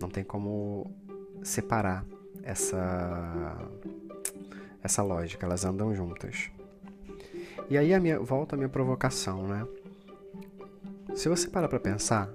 [0.00, 0.90] Não tem como
[1.42, 2.04] separar
[2.42, 3.68] essa,
[4.82, 6.50] essa lógica, elas andam juntas.
[7.70, 9.66] E aí a minha, volta a minha provocação, né?
[11.14, 12.30] Se você parar para pensar,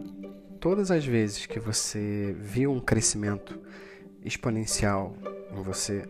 [0.60, 3.60] todas as vezes que você viu um crescimento
[4.24, 5.14] exponencial
[5.52, 6.08] em você,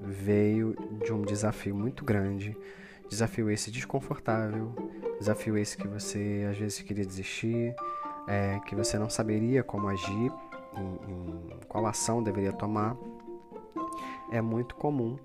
[0.00, 2.56] veio de um desafio muito grande,
[3.08, 4.74] desafio esse desconfortável,
[5.18, 7.74] desafio esse que você às vezes queria desistir,
[8.26, 10.32] é, que você não saberia como agir,
[10.76, 12.96] em, em qual ação deveria tomar.
[14.30, 15.16] É muito comum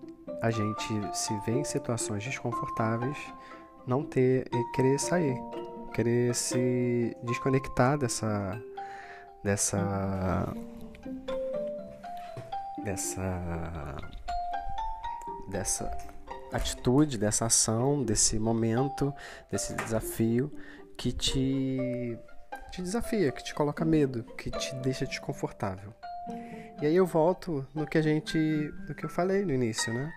[0.41, 3.17] a gente se ver em situações desconfortáveis,
[3.85, 5.37] não ter e querer sair,
[5.93, 8.59] querer se desconectar dessa
[9.43, 10.53] dessa
[12.83, 13.97] dessa
[15.49, 15.97] dessa
[16.51, 19.13] atitude, dessa ação, desse momento,
[19.51, 20.51] desse desafio
[20.97, 22.17] que te
[22.71, 25.93] te desafia, que te coloca medo, que te deixa desconfortável.
[26.81, 28.37] E aí eu volto no que a gente,
[28.87, 30.11] no que eu falei no início, né?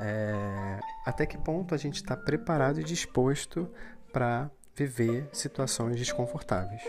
[0.00, 3.68] É, até que ponto a gente está preparado e disposto
[4.12, 6.82] para viver situações desconfortáveis.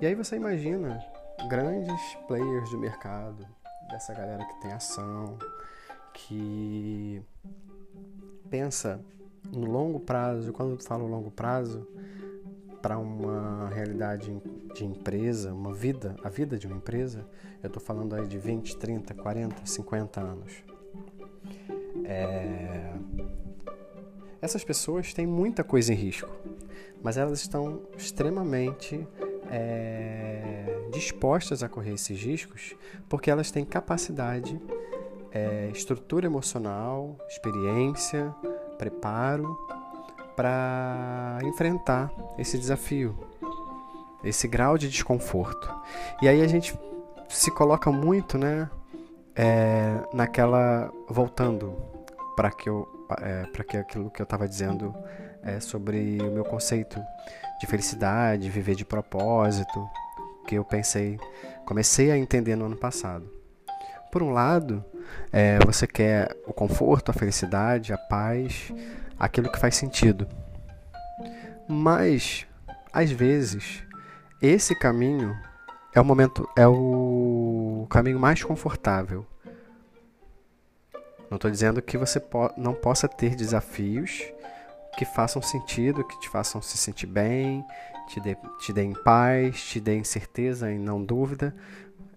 [0.00, 1.04] E aí você imagina
[1.48, 3.46] grandes players do mercado,
[3.90, 5.36] dessa galera que tem ação,
[6.14, 7.22] que
[8.48, 9.00] pensa
[9.44, 11.86] no longo prazo, quando eu falo longo prazo,
[12.80, 14.40] para uma realidade
[14.74, 17.26] de empresa, uma vida, a vida de uma empresa,
[17.62, 20.52] eu estou falando aí de 20, 30, 40, 50 anos.
[22.04, 22.92] É...
[24.40, 26.30] Essas pessoas têm muita coisa em risco,
[27.02, 29.06] mas elas estão extremamente
[29.50, 30.88] é...
[30.90, 32.74] dispostas a correr esses riscos
[33.08, 34.58] porque elas têm capacidade,
[35.30, 35.70] é...
[35.72, 38.34] estrutura emocional, experiência,
[38.78, 39.58] preparo
[40.40, 43.14] para enfrentar esse desafio,
[44.24, 45.70] esse grau de desconforto.
[46.22, 46.74] E aí a gente
[47.28, 48.70] se coloca muito, né,
[49.36, 51.76] é, naquela voltando
[52.34, 52.88] para que eu
[53.20, 54.94] é, para que aquilo que eu estava dizendo
[55.42, 56.98] é, sobre o meu conceito
[57.60, 59.86] de felicidade, viver de propósito,
[60.46, 61.20] que eu pensei,
[61.66, 63.30] comecei a entender no ano passado.
[64.10, 64.84] Por um lado,
[65.32, 68.72] é, você quer o conforto, a felicidade, a paz,
[69.18, 70.26] aquilo que faz sentido.
[71.68, 72.46] Mas
[72.92, 73.84] às vezes
[74.42, 75.36] esse caminho
[75.94, 79.26] é o momento é o caminho mais confortável.
[81.30, 84.24] Não estou dizendo que você po não possa ter desafios
[84.96, 87.64] que façam sentido, que te façam se sentir bem,
[88.08, 91.54] te, dê, te deem paz, te deem certeza e não dúvida.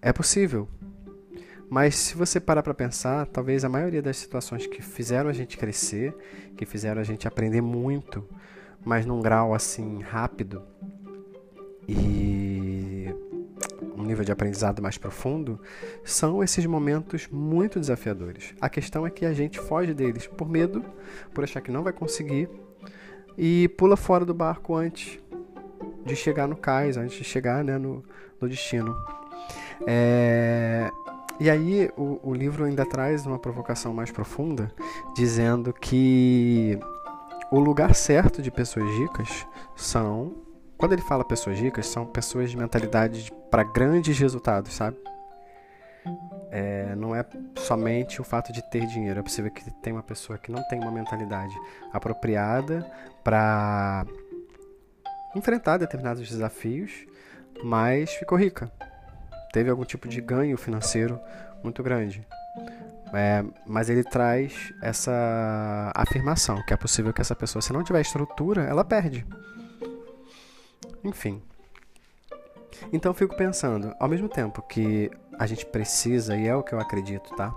[0.01, 0.67] É possível.
[1.73, 5.57] Mas se você parar para pensar, talvez a maioria das situações que fizeram a gente
[5.57, 6.15] crescer,
[6.55, 8.23] que fizeram a gente aprender muito,
[8.85, 10.61] mas num grau assim rápido
[11.89, 13.07] e
[13.97, 15.59] um nível de aprendizado mais profundo,
[16.03, 18.53] são esses momentos muito desafiadores.
[18.61, 20.85] A questão é que a gente foge deles por medo,
[21.33, 22.47] por achar que não vai conseguir
[23.35, 25.19] e pula fora do barco antes
[26.05, 28.03] de chegar no cais, antes de chegar né, no,
[28.39, 28.95] no destino.
[29.87, 30.91] É,
[31.39, 34.71] e aí o, o livro ainda traz uma provocação mais profunda,
[35.15, 36.79] dizendo que
[37.51, 40.35] o lugar certo de pessoas ricas são.
[40.77, 44.97] Quando ele fala pessoas ricas, são pessoas de mentalidade para grandes resultados, sabe?
[46.51, 47.25] É, não é
[47.55, 49.19] somente o fato de ter dinheiro.
[49.19, 51.53] É possível que tenha uma pessoa que não tem uma mentalidade
[51.91, 52.85] apropriada
[53.23, 54.05] para
[55.35, 57.05] enfrentar determinados desafios,
[57.63, 58.71] mas ficou rica.
[59.53, 61.19] Teve algum tipo de ganho financeiro
[61.63, 62.25] muito grande.
[63.13, 68.01] É, mas ele traz essa afirmação que é possível que essa pessoa, se não tiver
[68.01, 69.23] estrutura, ela perde.
[71.03, 71.39] Enfim.
[72.91, 76.79] Então fico pensando, ao mesmo tempo que a gente precisa, e é o que eu
[76.79, 77.53] acredito, tá?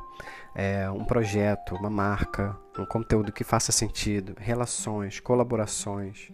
[0.54, 6.30] É um projeto, uma marca, um conteúdo que faça sentido, relações, colaborações,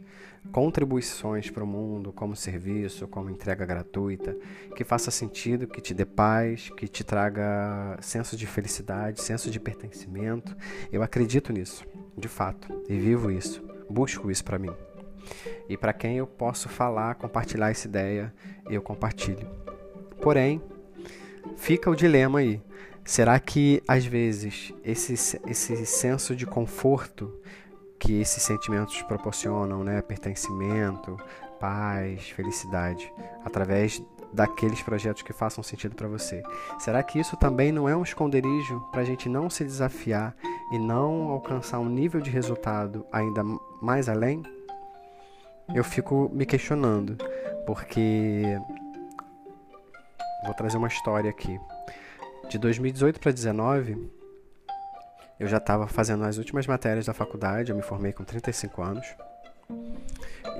[0.51, 4.37] contribuições para o mundo, como serviço, como entrega gratuita,
[4.75, 9.61] que faça sentido, que te dê paz, que te traga senso de felicidade, senso de
[9.61, 10.57] pertencimento.
[10.91, 11.85] Eu acredito nisso,
[12.17, 14.73] de fato, e vivo isso, busco isso para mim.
[15.69, 18.35] E para quem eu posso falar, compartilhar essa ideia,
[18.69, 19.49] eu compartilho.
[20.21, 20.61] Porém,
[21.57, 22.61] fica o dilema aí.
[23.05, 25.15] Será que às vezes esse,
[25.47, 27.33] esse senso de conforto
[28.03, 30.03] que esses sentimentos proporcionam, né?
[30.03, 31.17] Pertencimento,
[31.61, 33.13] paz, felicidade,
[33.45, 36.43] através daqueles projetos que façam sentido para você.
[36.81, 40.35] Será que isso também não é um esconderijo para a gente não se desafiar
[40.73, 43.45] e não alcançar um nível de resultado ainda
[43.81, 44.43] mais além?
[45.73, 47.17] Eu fico me questionando,
[47.65, 48.43] porque
[50.45, 51.61] vou trazer uma história aqui.
[52.49, 54.22] De 2018 para 2019,
[55.43, 59.07] eu já estava fazendo as últimas matérias da faculdade, eu me formei com 35 anos.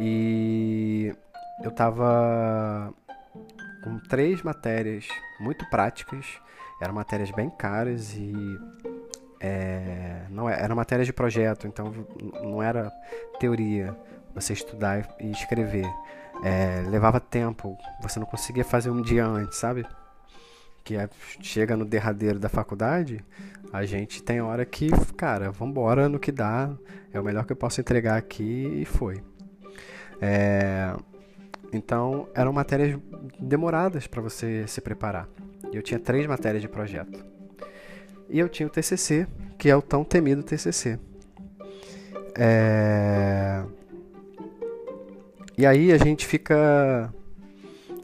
[0.01, 1.15] E
[1.63, 2.93] eu estava
[3.85, 5.07] com três matérias
[5.39, 6.27] muito práticas,
[6.81, 8.35] eram matérias bem caras e
[9.39, 11.93] é, não é, eram matérias de projeto, então
[12.43, 12.91] não era
[13.39, 13.97] teoria,
[14.35, 15.87] você estudar e escrever.
[16.43, 19.87] É, levava tempo, você não conseguia fazer um dia antes, sabe?
[20.85, 21.09] Que é,
[21.41, 23.25] chega no derradeiro da faculdade,
[23.73, 26.71] a gente tem hora que, cara, vambora no que dá,
[27.13, 29.23] é o melhor que eu posso entregar aqui e foi.
[30.21, 30.95] É,
[31.73, 32.99] então, eram matérias
[33.41, 35.29] demoradas para você se preparar.
[35.73, 37.25] Eu tinha três matérias de projeto.
[38.29, 39.27] E eu tinha o TCC,
[39.59, 40.99] que é o tão temido TCC.
[42.37, 43.63] É...
[45.57, 47.13] E aí a gente fica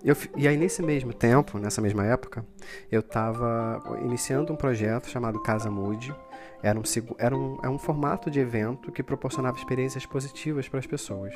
[0.09, 2.45] eu, e aí, nesse mesmo tempo, nessa mesma época,
[2.91, 6.15] eu estava iniciando um projeto chamado Casa Mude.
[6.63, 6.83] Era um,
[7.19, 11.35] era um, é um formato de evento que proporcionava experiências positivas para as pessoas.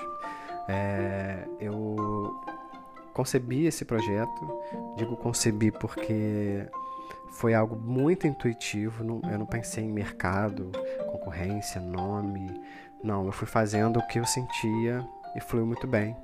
[0.68, 2.40] É, eu
[3.12, 4.62] concebi esse projeto,
[4.96, 6.66] digo concebi porque
[7.32, 9.04] foi algo muito intuitivo.
[9.04, 10.72] Não, eu não pensei em mercado,
[11.10, 12.48] concorrência, nome.
[13.04, 15.06] Não, eu fui fazendo o que eu sentia
[15.36, 16.16] e fluiu muito bem.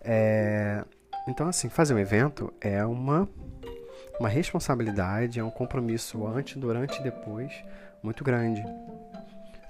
[0.00, 0.84] É,
[1.28, 3.28] então, assim, fazer um evento é uma,
[4.18, 7.52] uma responsabilidade, é um compromisso antes, durante e depois
[8.02, 8.62] muito grande.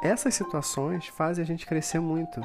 [0.02, 2.42] Essas situações fazem a gente crescer muito.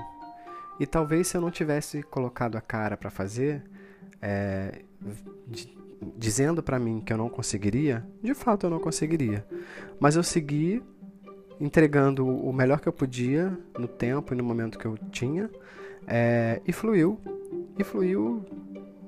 [0.80, 3.62] E talvez se eu não tivesse colocado a cara para fazer,
[4.20, 4.82] é,
[6.16, 9.46] dizendo para mim que eu não conseguiria, de fato eu não conseguiria.
[9.98, 10.82] Mas eu segui
[11.60, 15.50] entregando o melhor que eu podia no tempo e no momento que eu tinha
[16.06, 17.18] é, e fluiu
[17.78, 18.44] e fluiu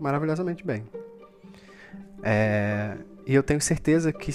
[0.00, 0.84] maravilhosamente bem.
[2.22, 2.96] É,
[3.26, 4.32] e eu tenho certeza que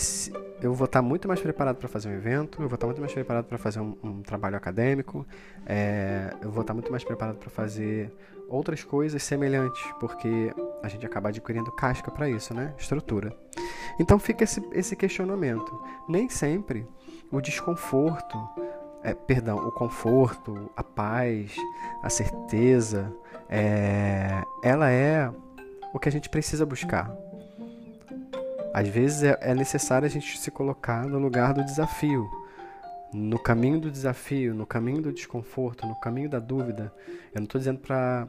[0.61, 3.11] eu vou estar muito mais preparado para fazer um evento, eu vou estar muito mais
[3.11, 5.25] preparado para fazer um, um, trabalho acadêmico,
[5.65, 8.11] é, eu vou estar muito mais preparado para fazer
[8.47, 12.73] outras coisas semelhantes, porque a gente acaba adquirindo casca para isso, né?
[12.77, 13.35] Estrutura.
[13.99, 15.77] Então fica esse, esse questionamento.
[16.07, 16.87] Nem sempre
[17.33, 18.37] o desconforto,
[19.03, 21.55] é, perdão, o conforto, a paz,
[22.03, 23.11] a certeza,
[23.49, 25.31] é, ela é
[25.91, 27.11] o que a gente precisa buscar.
[28.71, 32.29] Às vezes é, é necessário a gente se colocar no lugar do desafio,
[33.11, 36.93] no caminho do desafio, no caminho do desconforto, no caminho da dúvida.
[37.33, 38.27] Eu não estou dizendo para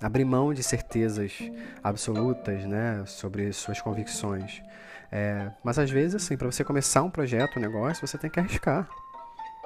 [0.00, 1.38] abrir mão de certezas
[1.82, 4.62] absolutas, né, sobre suas convicções.
[5.12, 8.38] É, mas às vezes, assim, para você começar um projeto, um negócio, você tem que
[8.38, 8.88] arriscar.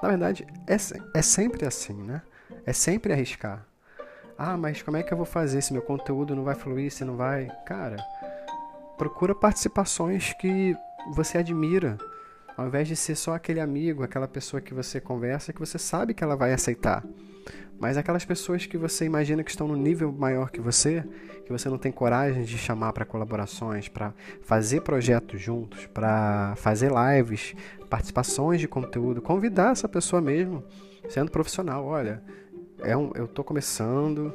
[0.03, 0.77] Na verdade, é,
[1.19, 2.23] é sempre assim, né?
[2.67, 3.67] É sempre arriscar.
[4.37, 7.05] Ah, mas como é que eu vou fazer se meu conteúdo não vai fluir, se
[7.05, 7.49] não vai?
[7.65, 7.97] Cara,
[8.99, 10.77] procura participações que
[11.13, 11.99] você admira,
[12.57, 16.15] ao invés de ser só aquele amigo, aquela pessoa que você conversa, que você sabe
[16.15, 17.05] que ela vai aceitar.
[17.79, 21.05] Mas aquelas pessoas que você imagina que estão no nível maior que você,
[21.45, 26.91] que você não tem coragem de chamar para colaborações, para fazer projetos juntos, para fazer
[26.91, 27.55] lives,
[27.91, 30.65] participações de conteúdo, convidar essa pessoa mesmo,
[31.09, 31.85] sendo profissional.
[31.85, 32.23] Olha,
[32.81, 34.35] é um, eu estou começando,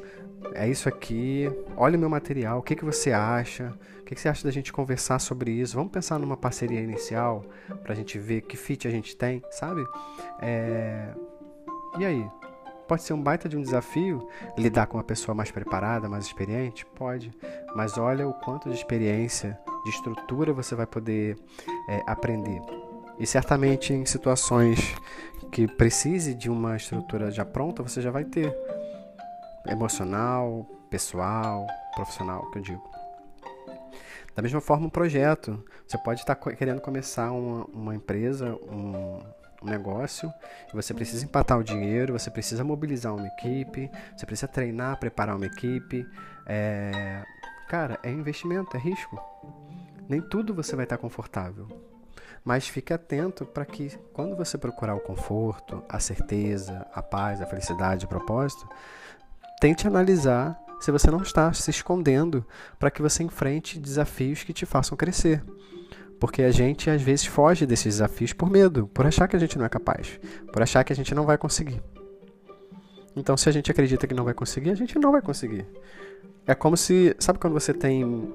[0.53, 3.73] é isso aqui, olha o meu material, o que, que você acha?
[3.99, 5.75] O que, que você acha da gente conversar sobre isso?
[5.75, 7.45] Vamos pensar numa parceria inicial
[7.83, 9.85] para a gente ver que fit a gente tem, sabe?
[10.41, 11.13] É...
[11.99, 12.38] E aí?
[12.89, 14.27] Pode ser um baita de um desafio
[14.57, 16.87] lidar com uma pessoa mais preparada, mais experiente?
[16.87, 17.31] Pode.
[17.75, 21.37] Mas olha o quanto de experiência, de estrutura você vai poder
[21.87, 22.59] é, aprender.
[23.19, 24.79] E certamente em situações
[25.51, 28.57] que precise de uma estrutura já pronta, você já vai ter
[29.67, 32.89] emocional, pessoal, profissional, que eu digo.
[34.35, 35.63] Da mesma forma, um projeto.
[35.87, 39.21] Você pode estar querendo começar uma, uma empresa, um,
[39.61, 40.31] um negócio,
[40.73, 45.45] você precisa empatar o dinheiro, você precisa mobilizar uma equipe, você precisa treinar, preparar uma
[45.45, 46.07] equipe.
[46.45, 47.23] É...
[47.67, 49.21] Cara, é investimento, é risco.
[50.07, 51.67] Nem tudo você vai estar confortável.
[52.43, 57.45] Mas fique atento para que quando você procurar o conforto, a certeza, a paz, a
[57.45, 58.67] felicidade, o propósito,
[59.59, 62.45] tente analisar se você não está se escondendo
[62.79, 65.43] para que você enfrente desafios que te façam crescer.
[66.19, 69.57] Porque a gente às vezes foge desses desafios por medo, por achar que a gente
[69.57, 70.19] não é capaz,
[70.51, 71.81] por achar que a gente não vai conseguir.
[73.15, 75.65] Então, se a gente acredita que não vai conseguir, a gente não vai conseguir.
[76.45, 78.31] É como se, sabe quando você tem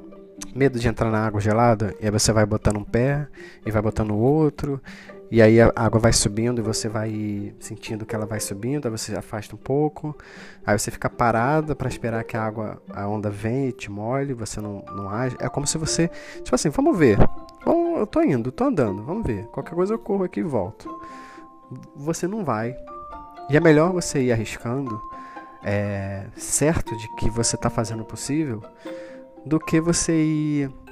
[0.55, 3.29] medo de entrar na água gelada e aí você vai botando um pé
[3.65, 4.81] e vai botando o outro
[5.35, 8.91] e aí a água vai subindo e você vai sentindo que ela vai subindo, aí
[8.93, 10.17] você afasta um pouco,
[10.65, 14.33] aí você fica parada para esperar que a água, a onda venha e te molhe,
[14.33, 15.37] você não, não age.
[15.41, 16.07] É como se você,
[16.37, 17.19] tipo assim, vamos ver,
[17.67, 20.89] vamos, eu tô indo, tô andando, vamos ver, qualquer coisa eu corro aqui e volto.
[21.97, 22.73] Você não vai.
[23.51, 25.03] E é melhor você ir arriscando,
[25.65, 28.63] é, certo de que você está fazendo o possível,
[29.45, 30.84] do que você ir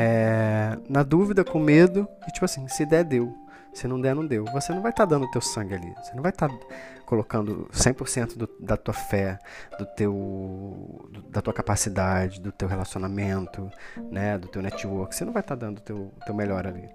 [0.00, 3.34] é, na dúvida, com medo, e tipo assim, se der, deu.
[3.74, 4.44] Se não der, não deu.
[4.44, 5.92] Você não vai estar tá dando o teu sangue ali.
[5.96, 6.58] Você não vai estar tá
[7.04, 9.40] colocando 100% do, da tua fé,
[9.76, 13.68] do teu, do, da tua capacidade, do teu relacionamento,
[14.10, 15.14] né, do teu network.
[15.14, 16.88] Você não vai estar tá dando o teu, teu melhor ali.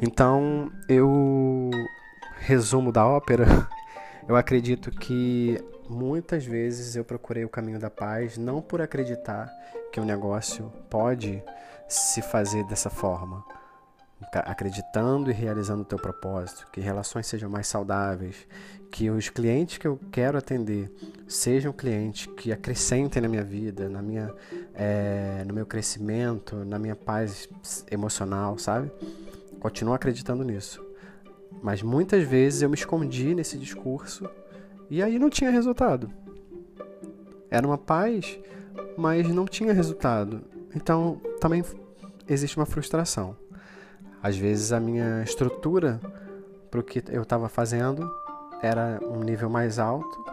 [0.00, 1.70] Então, eu
[2.38, 3.46] resumo da ópera,
[4.28, 5.58] eu acredito que
[5.88, 9.50] muitas vezes eu procurei o caminho da paz não por acreditar
[9.92, 11.42] que o negócio pode
[11.88, 13.44] se fazer dessa forma,
[14.32, 18.46] acreditando e realizando o teu propósito, que relações sejam mais saudáveis,
[18.90, 20.90] que os clientes que eu quero atender
[21.28, 24.32] sejam clientes que acrescentem na minha vida, na minha,
[24.74, 27.48] é, no meu crescimento, na minha paz
[27.90, 28.90] emocional, sabe?
[29.60, 30.84] Continuo acreditando nisso.
[31.62, 34.28] Mas muitas vezes eu me escondi nesse discurso
[34.94, 36.08] e aí não tinha resultado.
[37.50, 38.38] Era uma paz,
[38.96, 40.42] mas não tinha resultado.
[40.72, 41.64] Então também
[42.28, 43.36] existe uma frustração.
[44.22, 46.00] Às vezes a minha estrutura
[46.70, 48.08] para o que eu estava fazendo
[48.62, 50.24] era um nível mais alto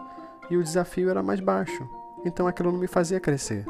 [0.47, 1.89] e o desafio era mais baixo.
[2.23, 3.65] Então aquilo não me fazia crescer.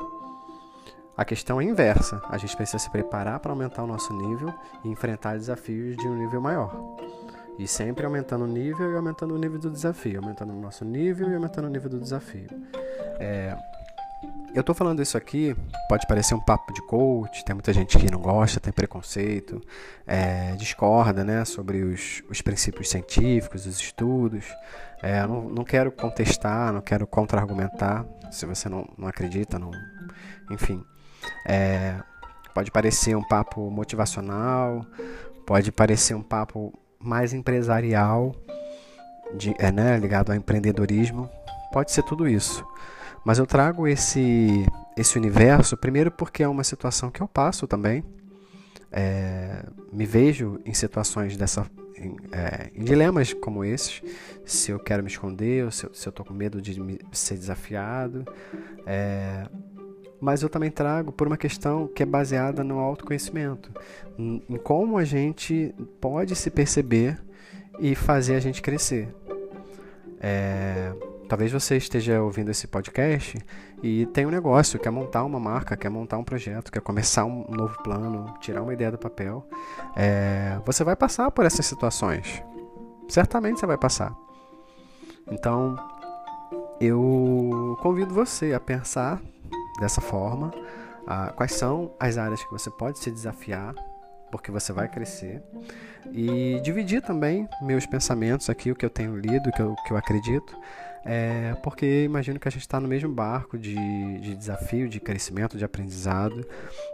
[1.15, 2.21] A questão é inversa.
[2.27, 6.17] A gente precisa se preparar para aumentar o nosso nível e enfrentar desafios de um
[6.17, 6.97] nível maior.
[7.59, 11.29] E sempre aumentando o nível e aumentando o nível do desafio, aumentando o nosso nível
[11.29, 12.47] e aumentando o nível do desafio.
[13.19, 13.55] É,
[14.53, 15.55] eu tô falando isso aqui,
[15.87, 19.61] pode parecer um papo de coach, tem muita gente que não gosta, tem preconceito,
[20.05, 24.45] é, discorda né, sobre os, os princípios científicos, os estudos.
[25.01, 29.71] É, não, não quero contestar, não quero contra-argumentar, se você não, não acredita, não,
[30.49, 30.83] enfim.
[31.47, 31.95] É,
[32.53, 34.85] pode parecer um papo motivacional,
[35.47, 36.73] pode parecer um papo
[37.03, 38.35] mais empresarial,
[39.33, 41.29] de, é, né, ligado ao empreendedorismo,
[41.71, 42.65] pode ser tudo isso.
[43.23, 44.65] Mas eu trago esse,
[44.97, 48.03] esse universo, primeiro porque é uma situação que eu passo também.
[48.91, 51.65] É, me vejo em situações dessa.
[51.95, 54.01] Em, é, em, dilemas como esses.
[54.43, 58.25] Se eu quero me esconder, ou se, eu estou com medo de me, ser desafiado.
[58.85, 59.47] É,
[60.21, 63.71] mas eu também trago por uma questão que é baseada no autoconhecimento,
[64.17, 67.19] em, como a gente pode se perceber
[67.79, 69.13] e fazer a gente crescer.
[70.19, 70.93] É,
[71.31, 73.39] Talvez você esteja ouvindo esse podcast
[73.81, 77.45] e tem um negócio, quer montar uma marca, quer montar um projeto, quer começar um
[77.49, 79.47] novo plano, tirar uma ideia do papel.
[79.95, 82.43] É, você vai passar por essas situações.
[83.07, 84.13] Certamente você vai passar.
[85.31, 85.77] Então,
[86.81, 89.21] eu convido você a pensar
[89.79, 90.51] dessa forma.
[91.07, 93.73] A, quais são as áreas que você pode se desafiar,
[94.31, 95.41] porque você vai crescer.
[96.11, 99.93] E dividir também meus pensamentos aqui, o que eu tenho lido, o que eu, que
[99.93, 100.55] eu acredito.
[101.03, 103.75] É, porque imagino que a gente está no mesmo barco de,
[104.19, 106.45] de desafio, de crescimento, de aprendizado.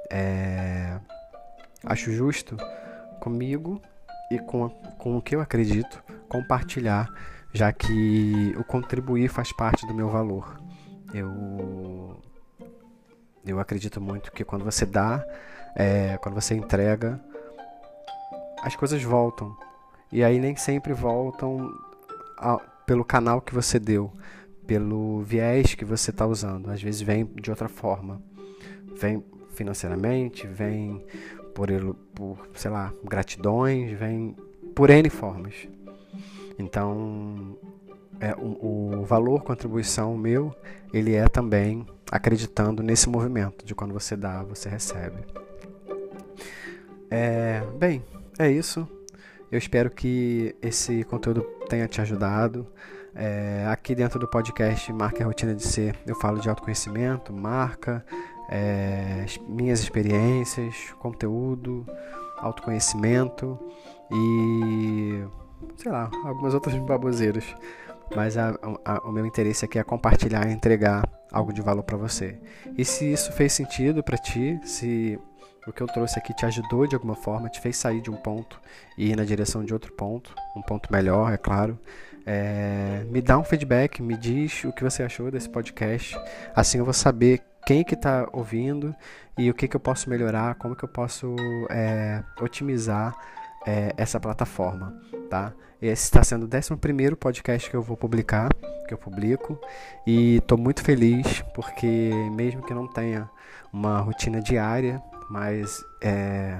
[0.09, 0.97] É,
[1.83, 2.57] acho justo
[3.19, 3.81] comigo
[4.31, 7.09] e com, com o que eu acredito compartilhar,
[7.53, 10.59] já que o contribuir faz parte do meu valor.
[11.13, 12.21] Eu,
[13.51, 15.25] eu acredito muito que quando você dá,
[15.75, 17.19] é, quando você entrega,
[18.61, 19.55] as coisas voltam.
[20.11, 21.71] E aí nem sempre voltam
[22.37, 24.11] a, pelo canal que você deu,
[24.65, 26.69] pelo viés que você está usando.
[26.69, 28.21] Às vezes vem de outra forma.
[28.99, 29.23] Vem
[29.53, 31.05] financeiramente, vem
[31.53, 31.69] por,
[32.13, 34.35] por sei lá, gratidões, vem
[34.75, 35.67] por N formas.
[36.59, 37.57] Então,
[38.19, 40.55] é, o, o valor contribuição meu,
[40.93, 45.25] ele é também acreditando nesse movimento de quando você dá, você recebe.
[47.09, 48.03] É, bem,
[48.37, 48.87] é isso.
[49.51, 52.67] Eu espero que esse conteúdo tenha te ajudado.
[53.15, 58.05] É, aqui dentro do podcast Marca a Rotina de Ser, eu falo de autoconhecimento, marca,
[58.49, 61.85] é, minhas experiências, conteúdo,
[62.37, 63.57] autoconhecimento
[64.11, 65.23] e
[65.77, 67.55] sei lá, algumas outras baboseiras.
[68.15, 71.97] Mas a, a, o meu interesse aqui é compartilhar e entregar algo de valor para
[71.97, 72.39] você.
[72.77, 75.19] E se isso fez sentido para ti, se
[75.67, 78.15] o que eu trouxe aqui te ajudou de alguma forma, te fez sair de um
[78.15, 78.59] ponto
[78.97, 81.77] e ir na direção de outro ponto, um ponto melhor, é claro.
[82.25, 86.17] É, me dá um feedback, me diz o que você achou desse podcast.
[86.55, 88.95] Assim eu vou saber quem que está ouvindo
[89.37, 91.35] e o que, que eu posso melhorar, como que eu posso
[91.69, 93.13] é, otimizar
[93.67, 94.95] é, essa plataforma,
[95.29, 95.53] tá?
[95.81, 98.49] Esse está sendo o 11 podcast que eu vou publicar,
[98.87, 99.59] que eu publico,
[100.07, 103.29] e estou muito feliz porque mesmo que não tenha
[103.71, 106.57] uma rotina diária, mas é,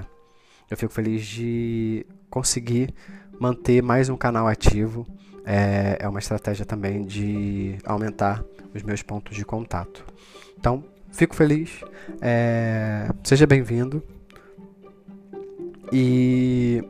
[0.70, 2.94] eu fico feliz de conseguir
[3.40, 5.06] manter mais um canal ativo.
[5.44, 8.44] É, é uma estratégia também de aumentar
[8.74, 10.04] os meus pontos de contato.
[10.58, 11.80] Então, fico feliz.
[12.20, 14.02] É, seja bem-vindo.
[15.90, 16.84] E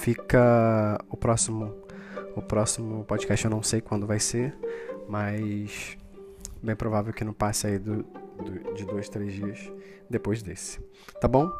[0.00, 1.74] fica o próximo
[2.34, 4.56] o próximo podcast eu não sei quando vai ser,
[5.08, 5.96] mas
[6.62, 8.04] bem provável que não passe aí do,
[8.74, 9.72] de dois, três dias
[10.08, 10.80] depois desse.
[11.20, 11.50] Tá bom?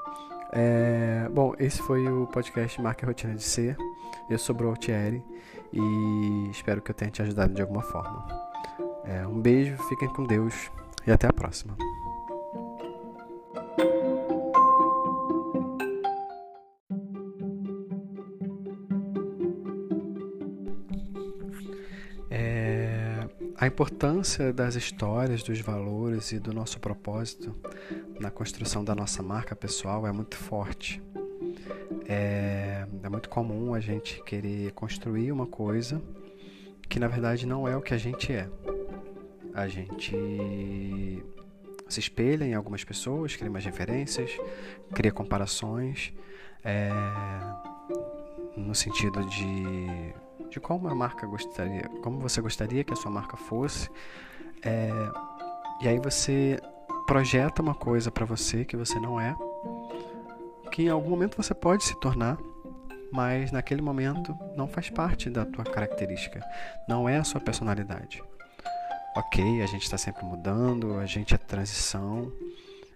[0.53, 3.77] É, bom, esse foi o podcast Marca Rotina de Ser.
[4.29, 5.23] Eu sou o Altieri
[5.73, 8.27] e espero que eu tenha te ajudado de alguma forma.
[9.05, 10.71] É, um beijo, fiquem com Deus
[11.07, 11.77] e até a próxima.
[23.61, 27.55] A importância das histórias, dos valores e do nosso propósito
[28.19, 31.03] na construção da nossa marca pessoal é muito forte.
[32.09, 36.01] É, é, muito comum a gente querer construir uma coisa
[36.89, 38.49] que na verdade não é o que a gente é.
[39.53, 41.23] A gente
[41.87, 44.31] se espelha em algumas pessoas, cria umas referências,
[44.95, 46.15] cria comparações,
[46.65, 46.89] é,
[48.57, 50.15] no sentido de
[50.51, 53.89] de como a marca gostaria, como você gostaria que a sua marca fosse.
[54.63, 54.91] É,
[55.81, 56.61] e aí você
[57.07, 59.35] projeta uma coisa para você que você não é,
[60.71, 62.39] que em algum momento você pode se tornar,
[63.13, 66.41] mas naquele momento não faz parte da tua característica,
[66.89, 68.23] não é a sua personalidade.
[69.17, 72.33] ok, a gente está sempre mudando, a gente é transição,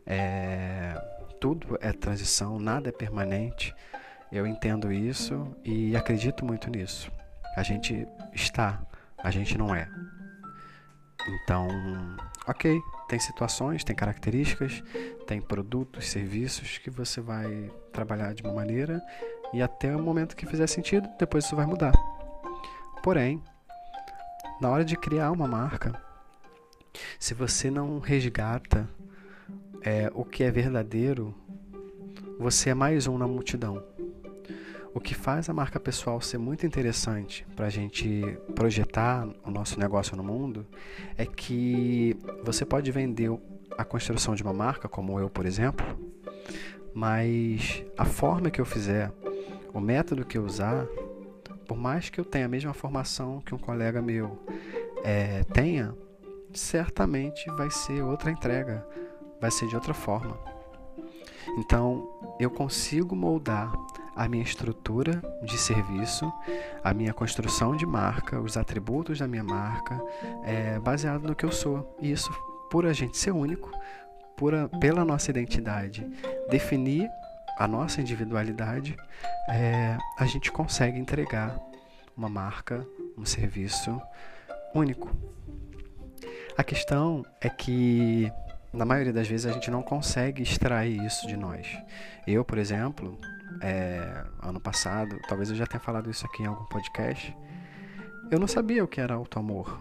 [0.07, 0.95] é,
[1.41, 3.75] tudo é transição, nada é permanente.
[4.31, 7.11] Eu entendo isso e acredito muito nisso.
[7.57, 8.83] A gente está,
[9.19, 9.89] a gente não é.
[11.27, 11.69] Então,
[12.47, 14.83] ok, tem situações, tem características,
[15.27, 19.01] tem produtos, serviços que você vai trabalhar de uma maneira
[19.53, 21.93] e até o momento que fizer sentido, depois isso vai mudar.
[23.03, 23.43] Porém,
[24.61, 25.93] na hora de criar uma marca,
[27.19, 28.89] se você não resgata
[29.83, 31.35] é, o que é verdadeiro,
[32.39, 33.94] você é mais um na multidão.
[34.95, 38.23] O que faz a marca pessoal ser muito interessante para a gente
[38.55, 40.65] projetar o nosso negócio no mundo
[41.19, 43.29] é que você pode vender
[43.77, 45.85] a construção de uma marca, como eu, por exemplo,
[46.95, 49.13] mas a forma que eu fizer,
[49.73, 50.87] o método que eu usar,
[51.67, 54.39] por mais que eu tenha a mesma formação que um colega meu
[55.03, 55.93] é, tenha,
[56.53, 58.87] certamente vai ser outra entrega,
[59.41, 60.39] vai ser de outra forma.
[61.59, 63.73] Então, eu consigo moldar
[64.15, 66.33] a minha estrutura de serviço,
[66.83, 70.01] a minha construção de marca, os atributos da minha marca,
[70.45, 71.97] é, baseado no que eu sou.
[72.01, 72.31] E isso,
[72.71, 73.71] por a gente ser único,
[74.37, 76.07] por a, pela nossa identidade,
[76.51, 77.09] definir
[77.59, 78.97] a nossa individualidade,
[79.49, 81.59] é, a gente consegue entregar
[82.17, 82.87] uma marca,
[83.17, 84.01] um serviço
[84.75, 85.11] único.
[86.57, 88.31] A questão é que
[88.73, 91.67] na maioria das vezes a gente não consegue extrair isso de nós.
[92.27, 93.19] Eu, por exemplo,
[93.61, 97.37] é, ano passado, talvez eu já tenha falado isso aqui em algum podcast,
[98.31, 99.79] eu não sabia o que era auto-amor.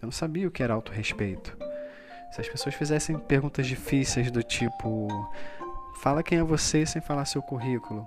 [0.00, 1.56] Eu não sabia o que era auto-respeito.
[2.32, 5.08] Se as pessoas fizessem perguntas difíceis do tipo:
[6.02, 8.06] fala quem é você sem falar seu currículo,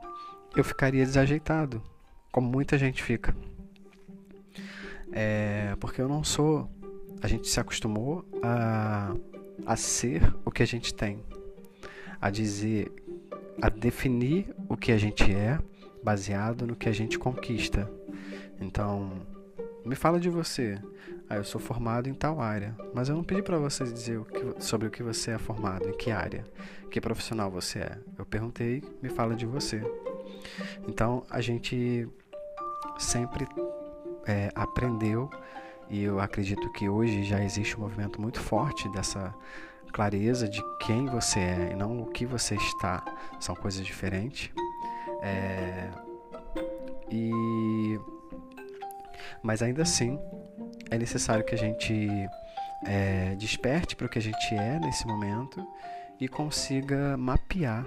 [0.55, 1.82] eu ficaria desajeitado,
[2.32, 3.36] como muita gente fica.
[5.12, 6.70] É, porque eu não sou.
[7.22, 9.14] A gente se acostumou a,
[9.66, 11.24] a ser o que a gente tem,
[12.22, 12.91] a dizer
[13.62, 15.60] a definir o que a gente é
[16.03, 17.89] baseado no que a gente conquista.
[18.60, 19.12] Então,
[19.86, 20.78] me fala de você.
[21.30, 24.26] Ah, eu sou formado em tal área, mas eu não pedi para você dizer o
[24.26, 26.43] que, sobre o que você é formado, em que área,
[26.89, 27.97] que profissional você é.
[28.18, 29.82] Eu perguntei, me fala de você.
[30.88, 32.07] Então, a gente
[32.97, 33.47] sempre
[34.26, 35.30] é, aprendeu
[35.89, 39.34] e eu acredito que hoje já existe um movimento muito forte dessa
[39.89, 43.03] clareza de quem você é e não o que você está.
[43.39, 44.49] São coisas diferentes.
[45.21, 45.89] É...
[47.11, 47.99] E...
[49.41, 50.19] Mas ainda assim,
[50.89, 52.07] é necessário que a gente
[52.85, 55.65] é, desperte para o que a gente é nesse momento
[56.19, 57.85] e consiga mapear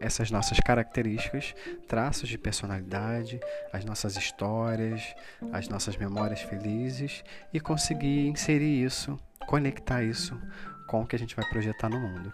[0.00, 1.54] essas nossas características,
[1.88, 3.40] traços de personalidade,
[3.72, 5.14] as nossas histórias,
[5.52, 10.40] as nossas memórias felizes e conseguir inserir isso, conectar isso
[10.88, 12.32] com o que a gente vai projetar no mundo.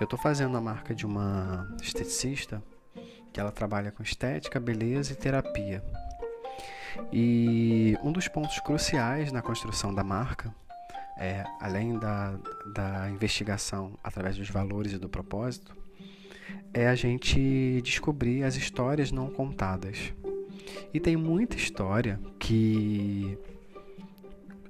[0.00, 2.62] Eu estou fazendo a marca de uma esteticista
[3.32, 5.84] que ela trabalha com estética, beleza e terapia.
[7.12, 10.54] E um dos pontos cruciais na construção da marca
[11.16, 12.38] é, além da,
[12.74, 15.74] da investigação através dos valores e do propósito,
[16.72, 20.12] é a gente descobrir as histórias não contadas.
[20.92, 23.38] E tem muita história que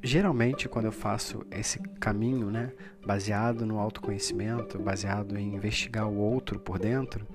[0.07, 2.73] geralmente quando eu faço esse caminho, né,
[3.05, 7.27] baseado no autoconhecimento, baseado em investigar o outro por dentro,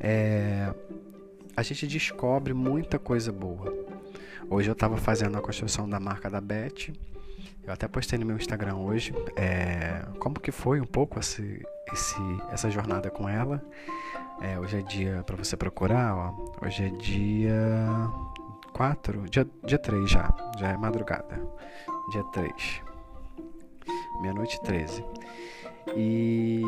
[0.00, 0.72] é,
[1.54, 3.72] a gente descobre muita coisa boa.
[4.48, 6.92] Hoje eu estava fazendo a construção da marca da Beth.
[7.66, 11.62] Eu até postei no meu Instagram hoje é, como que foi um pouco esse,
[11.92, 12.16] esse,
[12.50, 13.62] essa jornada com ela.
[14.40, 16.54] É, hoje é dia para você procurar, ó.
[16.64, 18.08] Hoje é dia
[18.72, 21.40] 4, dia, dia 3 já, já é madrugada
[22.10, 22.82] dia 3.
[24.20, 25.04] Meia-noite 13.
[25.96, 26.62] E,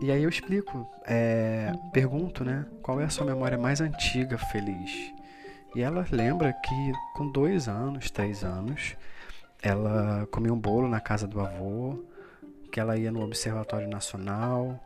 [0.00, 2.66] e aí eu explico, é, pergunto, né?
[2.82, 5.12] Qual é a sua memória mais antiga feliz?
[5.74, 8.96] E ela lembra que com dois anos, três anos,
[9.62, 12.04] ela comia um bolo na casa do avô,
[12.72, 14.78] que ela ia no Observatório Nacional,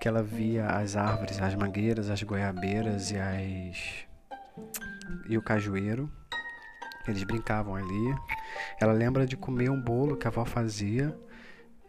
[0.00, 4.04] que ela via as árvores, as mangueiras, as goiabeiras e as
[5.28, 6.10] e o cajueiro
[7.10, 8.14] eles brincavam ali.
[8.80, 11.16] Ela lembra de comer um bolo que a avó fazia,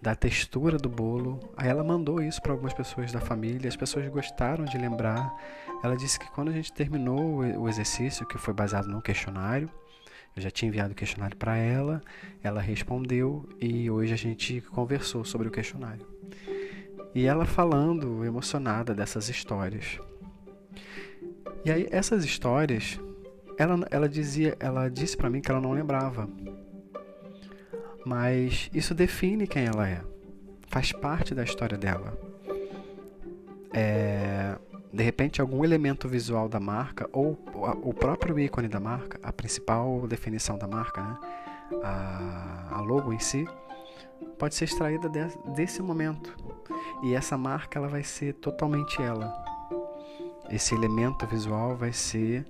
[0.02, 1.40] da textura do bolo.
[1.58, 3.68] Aí ela mandou isso para algumas pessoas da família.
[3.68, 5.34] As pessoas gostaram de lembrar.
[5.84, 9.70] Ela disse que quando a gente terminou o exercício, que foi baseado num questionário,
[10.36, 12.02] eu já tinha enviado o questionário para ela,
[12.44, 16.06] ela respondeu e hoje a gente conversou sobre o questionário.
[17.14, 19.98] E ela falando emocionada dessas histórias.
[21.64, 23.00] E aí essas histórias
[23.58, 26.28] ela, ela dizia, ela disse para mim que ela não lembrava.
[28.06, 30.02] mas isso define quem ela é,
[30.68, 32.18] faz parte da história dela.
[33.74, 34.56] É,
[34.94, 37.38] de repente, algum elemento visual da marca ou
[37.84, 41.18] o próprio ícone da marca, a principal definição da marca, né?
[41.84, 43.46] a, a logo em si,
[44.38, 46.34] pode ser extraída de, desse momento.
[47.04, 49.34] E essa marca ela vai ser totalmente ela.
[50.50, 52.46] Esse elemento visual vai ser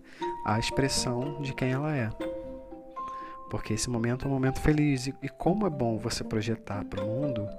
[0.46, 2.08] a expressão de quem ela é.
[3.50, 5.08] Porque esse momento é um momento feliz.
[5.08, 7.50] E, como é bom você projetar para o mundo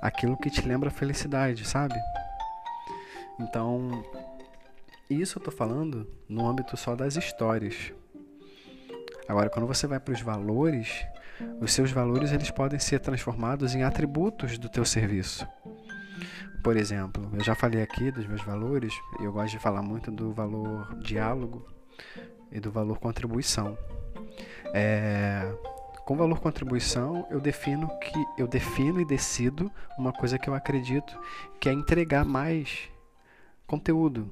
[0.00, 1.96] aquilo que te lembra felicidade, sabe?
[3.40, 4.04] Então,
[5.10, 7.92] isso eu estou falando no âmbito só das histórias.
[9.28, 11.04] Agora, quando você vai para os valores,
[11.60, 15.46] os seus valores eles podem ser transformados em atributos do teu serviço.
[16.62, 20.32] Por exemplo, eu já falei aqui dos meus valores, eu gosto de falar muito do
[20.32, 21.77] valor diálogo
[22.50, 23.76] e do valor contribuição.
[24.74, 25.50] É,
[26.04, 31.18] com valor contribuição, eu defino que eu defino e decido uma coisa que eu acredito,
[31.60, 32.88] que é entregar mais
[33.66, 34.30] conteúdo,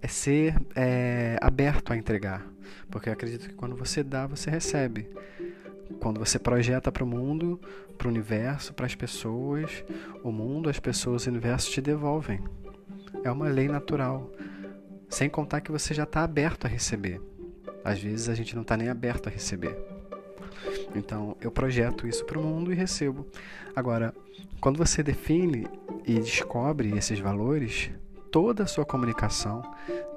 [0.00, 2.46] é ser é, aberto a entregar.
[2.90, 5.10] Porque eu acredito que quando você dá, você recebe.
[6.00, 7.60] Quando você projeta para o mundo,
[7.96, 9.84] para o universo, para as pessoas,
[10.22, 12.42] o mundo, as pessoas, o universo te devolvem.
[13.24, 14.30] É uma lei natural.
[15.08, 17.20] Sem contar que você já está aberto a receber.
[17.84, 19.76] Às vezes a gente não está nem aberto a receber.
[20.94, 23.26] Então eu projeto isso para o mundo e recebo.
[23.74, 24.14] Agora,
[24.60, 25.66] quando você define
[26.04, 27.90] e descobre esses valores,
[28.30, 29.62] toda a sua comunicação,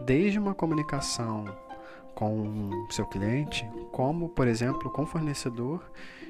[0.05, 1.45] desde uma comunicação
[2.15, 5.81] com seu cliente, como, por exemplo, com fornecedor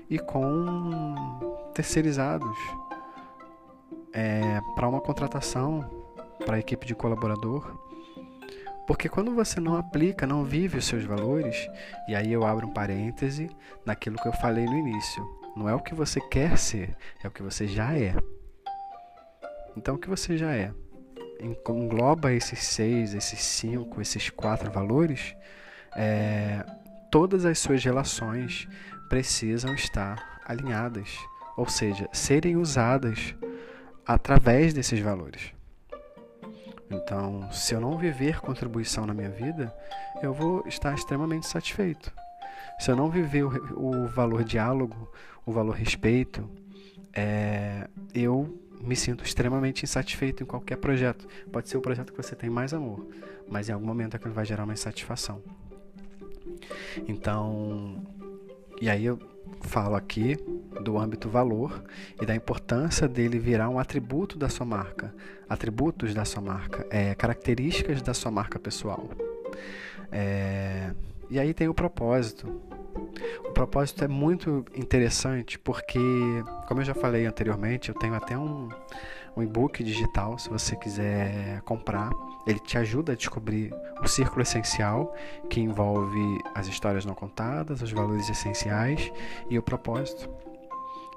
[0.10, 2.58] e com terceirizados,
[4.14, 5.90] é, para uma contratação,
[6.46, 7.91] para a equipe de colaborador.
[8.88, 11.70] Porque quando você não aplica, não vive os seus valores,
[12.08, 13.50] e aí eu abro um parêntese
[13.86, 15.24] naquilo que eu falei no início.
[15.56, 18.16] Não é o que você quer ser, é o que você já é.
[19.76, 20.74] Então, o que você já é?
[21.42, 25.36] engloba esses seis, esses cinco, esses quatro valores,
[25.96, 26.64] é,
[27.10, 28.68] todas as suas relações
[29.10, 31.18] precisam estar alinhadas,
[31.58, 33.36] ou seja, serem usadas
[34.06, 35.54] através desses valores.
[36.92, 39.74] Então, se eu não viver contribuição na minha vida,
[40.22, 42.12] eu vou estar extremamente satisfeito.
[42.80, 45.12] Se eu não viver o, o valor diálogo,
[45.46, 46.50] o valor respeito,
[47.14, 51.28] é, eu me sinto extremamente insatisfeito em qualquer projeto.
[51.52, 53.08] Pode ser o projeto que você tem mais amor,
[53.48, 55.42] mas em algum momento aquilo vai gerar uma insatisfação.
[57.08, 58.04] Então,
[58.82, 59.20] e aí eu
[59.62, 60.38] falo aqui
[60.84, 61.84] do âmbito valor
[62.22, 65.14] e da importância dele virar um atributo da sua marca,
[65.48, 69.10] atributos da sua marca, é, características da sua marca pessoal.
[70.12, 70.92] É,
[71.30, 72.62] e aí tem o propósito.
[73.46, 76.00] O propósito é muito interessante porque,
[76.68, 78.68] como eu já falei anteriormente, eu tenho até um,
[79.36, 82.10] um e-book digital, se você quiser comprar.
[82.48, 85.16] Ele te ajuda a descobrir o círculo essencial,
[85.50, 89.12] que envolve as histórias não contadas, os valores essenciais
[89.50, 90.30] e o propósito.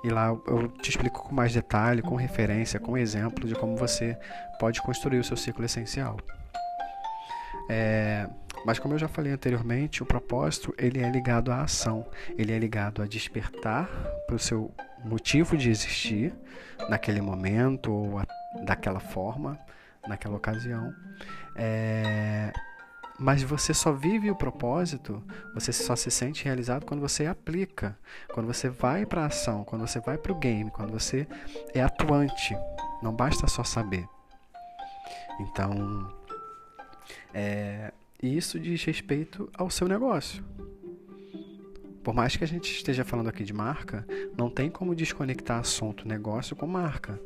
[0.05, 4.19] E lá eu te explico com mais detalhe, com referência, com exemplo de como você
[4.61, 6.19] pode construir o seu ciclo essencial.
[7.71, 8.29] É,
[8.65, 12.07] mas como eu já falei anteriormente, o propósito ele é ligado à ação,
[12.37, 13.89] ele é ligado a despertar
[14.27, 14.73] para o seu
[15.05, 16.35] motivo de existir
[16.89, 18.27] naquele momento ou a,
[18.65, 19.59] daquela forma,
[20.09, 20.95] naquela ocasião.
[21.57, 22.53] É,
[23.19, 25.23] mas você só vive o propósito,
[25.55, 27.97] você só se sente realizado quando você aplica,
[28.33, 31.27] quando você vai para a ação, quando você vai para o game, quando você
[31.73, 32.57] é atuante.
[33.03, 34.05] Não basta só saber.
[35.39, 36.13] Então,
[37.33, 37.93] é,
[38.25, 40.43] e isso diz respeito ao seu negócio.
[42.03, 46.09] Por mais que a gente esteja falando aqui de marca, não tem como desconectar assunto
[46.09, 47.21] negócio com marca.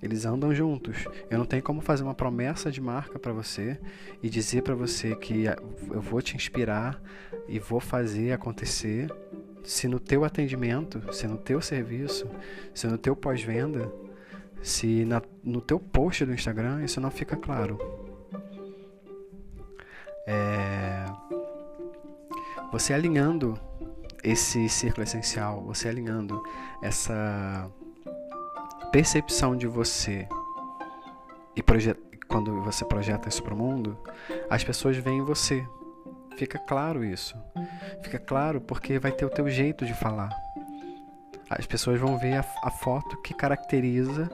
[0.00, 1.08] Eles andam juntos.
[1.28, 3.80] Eu não tenho como fazer uma promessa de marca para você
[4.22, 5.46] e dizer para você que
[5.90, 7.02] eu vou te inspirar
[7.48, 9.12] e vou fazer acontecer
[9.64, 12.30] se no teu atendimento, se no teu serviço,
[12.72, 13.92] se no teu pós-venda,
[14.62, 18.11] se na, no teu post do Instagram isso não fica claro
[20.26, 21.04] é,
[22.70, 23.58] você alinhando
[24.22, 26.42] esse círculo essencial, você alinhando
[26.82, 27.70] essa
[28.90, 30.28] percepção de você
[31.56, 31.62] e
[32.26, 33.98] quando você projeta isso para o mundo,
[34.48, 35.66] as pessoas veem você.
[36.36, 37.36] Fica claro isso.
[38.02, 40.30] Fica claro porque vai ter o teu jeito de falar.
[41.50, 44.30] As pessoas vão ver a, a foto que caracteriza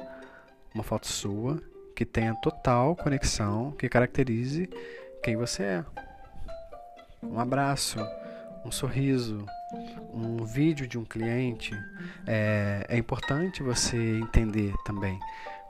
[0.72, 1.61] uma foto sua,
[1.97, 4.70] que tenha total conexão, que caracterize
[5.23, 5.85] quem você é.
[7.23, 7.99] Um abraço,
[8.64, 9.45] um sorriso,
[10.12, 11.73] um vídeo de um cliente,
[12.27, 15.19] é, é importante você entender também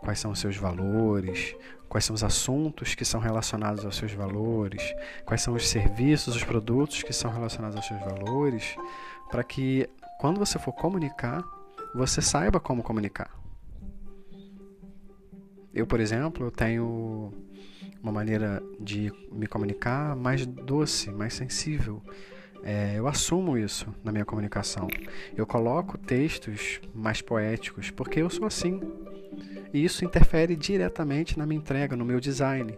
[0.00, 1.54] quais são os seus valores,
[1.88, 4.94] quais são os assuntos que são relacionados aos seus valores,
[5.24, 8.76] quais são os serviços, os produtos que são relacionados aos seus valores,
[9.30, 9.88] para que
[10.20, 11.42] quando você for comunicar,
[11.94, 13.30] você saiba como comunicar.
[15.72, 17.32] Eu, por exemplo, tenho
[18.02, 22.02] uma maneira de me comunicar mais doce, mais sensível.
[22.62, 24.88] É, eu assumo isso na minha comunicação.
[25.36, 28.80] Eu coloco textos mais poéticos porque eu sou assim.
[29.72, 32.76] E isso interfere diretamente na minha entrega, no meu design.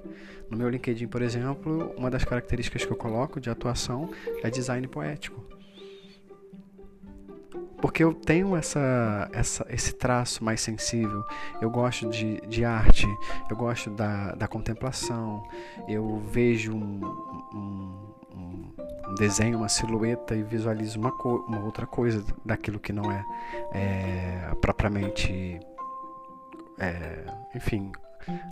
[0.51, 4.11] No meu LinkedIn, por exemplo, uma das características que eu coloco de atuação
[4.43, 5.50] é design poético.
[7.81, 11.25] Porque eu tenho essa, essa, esse traço mais sensível.
[11.61, 13.07] Eu gosto de, de arte,
[13.49, 15.43] eu gosto da, da contemplação.
[15.89, 17.01] Eu vejo um,
[17.55, 18.11] um,
[19.09, 21.11] um desenho, uma silhueta e visualizo uma,
[21.49, 23.25] uma outra coisa daquilo que não é,
[23.73, 25.61] é propriamente
[26.79, 27.25] é,
[27.55, 27.93] enfim,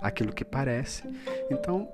[0.02, 1.02] aquilo que parece.
[1.50, 1.88] Então,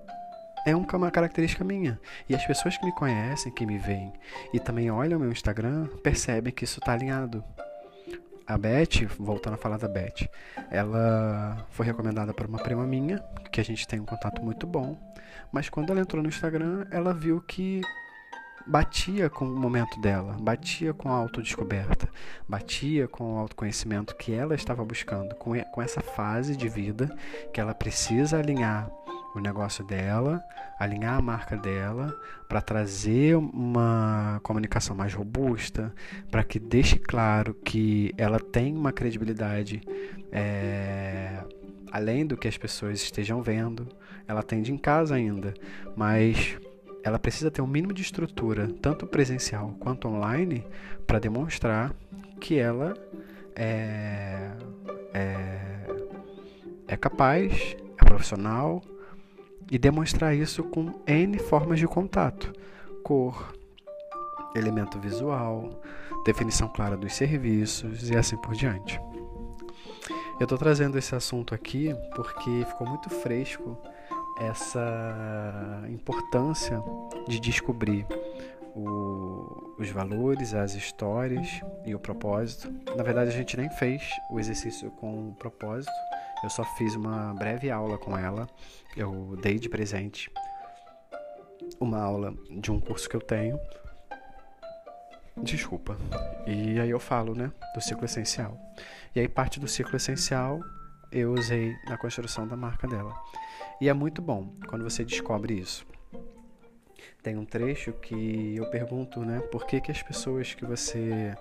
[0.64, 2.00] é uma característica minha.
[2.28, 4.12] E as pessoas que me conhecem, que me veem
[4.52, 7.44] e também olham meu Instagram, percebem que isso está alinhado.
[8.46, 10.28] A Beth, voltando a falar da Beth,
[10.70, 13.18] ela foi recomendada por uma prima minha,
[13.50, 14.98] que a gente tem um contato muito bom.
[15.50, 17.80] Mas quando ela entrou no Instagram, ela viu que
[18.66, 22.08] batia com o momento dela, batia com a autodescoberta,
[22.48, 27.14] batia com o autoconhecimento que ela estava buscando, com, com essa fase de vida
[27.52, 28.90] que ela precisa alinhar
[29.34, 30.42] o negócio dela,
[30.78, 32.18] alinhar a marca dela,
[32.48, 35.92] para trazer uma comunicação mais robusta,
[36.30, 39.82] para que deixe claro que ela tem uma credibilidade
[40.30, 41.42] é,
[41.90, 43.88] além do que as pessoas estejam vendo.
[44.26, 45.52] Ela atende em casa ainda,
[45.96, 46.56] mas
[47.02, 50.64] ela precisa ter um mínimo de estrutura, tanto presencial quanto online,
[51.06, 51.94] para demonstrar
[52.40, 52.94] que ela
[53.54, 54.50] é,
[55.12, 55.60] é,
[56.88, 58.82] é capaz, é profissional
[59.74, 62.52] e demonstrar isso com N formas de contato:
[63.02, 63.52] cor,
[64.54, 65.82] elemento visual,
[66.24, 69.00] definição clara dos serviços e assim por diante.
[70.38, 73.76] Eu estou trazendo esse assunto aqui porque ficou muito fresco
[74.38, 76.80] essa importância
[77.26, 78.06] de descobrir
[78.76, 81.48] o, os valores, as histórias
[81.84, 82.72] e o propósito.
[82.96, 85.92] Na verdade, a gente nem fez o exercício com o propósito,
[86.44, 88.46] eu só fiz uma breve aula com ela.
[88.96, 90.30] Eu dei de presente
[91.80, 93.58] uma aula de um curso que eu tenho.
[95.36, 95.96] Desculpa.
[96.46, 98.58] E aí eu falo, né, do ciclo essencial.
[99.14, 100.60] E aí parte do ciclo essencial
[101.10, 103.14] eu usei na construção da marca dela.
[103.80, 105.86] E é muito bom quando você descobre isso.
[107.22, 111.34] Tem um trecho que eu pergunto, né, por que, que as pessoas que você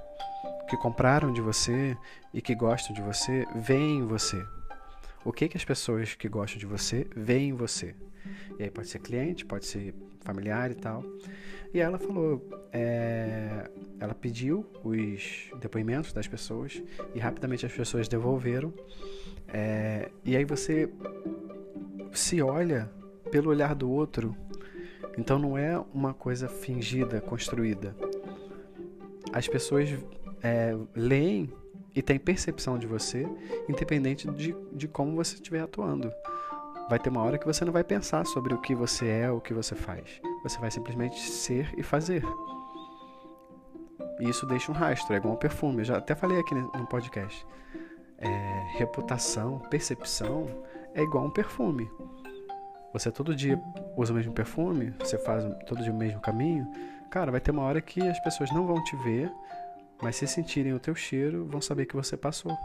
[0.70, 1.97] que compraram de você
[2.34, 4.41] e que gostam de você veem em você?
[5.26, 7.95] O que que as pessoas que gostam de você veem em você?
[8.59, 11.03] E aí pode ser cliente, pode ser familiar e tal.
[11.74, 13.69] E ela falou, é,
[13.99, 16.84] ela pediu os depoimentos das pessoas
[17.15, 18.74] e rapidamente as pessoas devolveram.
[19.47, 20.89] É, e aí você
[22.11, 22.91] se olha
[23.32, 24.36] pelo olhar do outro.
[25.17, 27.95] Então não é uma coisa fingida, construída.
[29.32, 29.89] As pessoas
[30.41, 31.51] é, leem
[31.96, 33.28] e têm percepção de você,
[33.70, 36.12] independente de, de como você estiver atuando.
[36.89, 39.39] Vai ter uma hora que você não vai pensar sobre o que você é, o
[39.39, 40.22] que você faz.
[40.44, 42.24] Você vai simplesmente ser e fazer.
[44.20, 45.80] E isso deixa um rastro, é igual um perfume.
[45.80, 47.46] Eu já até falei aqui no podcast.
[48.18, 50.48] É, reputação, percepção
[50.94, 51.89] é igual um perfume.
[52.94, 53.60] Você todo dia
[53.98, 56.68] usa o mesmo perfume, você faz todo dia o mesmo caminho,
[57.10, 59.32] cara, vai ter uma hora que as pessoas não vão te ver,
[60.04, 62.56] mas se sentirem o teu cheiro, vão saber que você passou.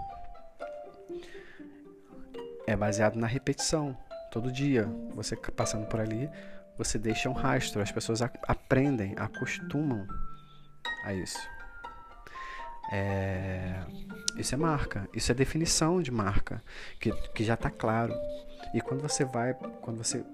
[2.66, 3.96] É baseado na repetição.
[4.32, 6.28] Todo dia, você passando por ali,
[6.76, 10.04] você deixa um rastro, as pessoas aprendem, acostumam
[11.04, 11.38] a isso.
[12.90, 13.84] É,
[14.36, 16.62] isso é marca, isso é definição de marca,
[16.98, 18.12] que, que já está claro.
[18.74, 20.24] E quando você vai, quando você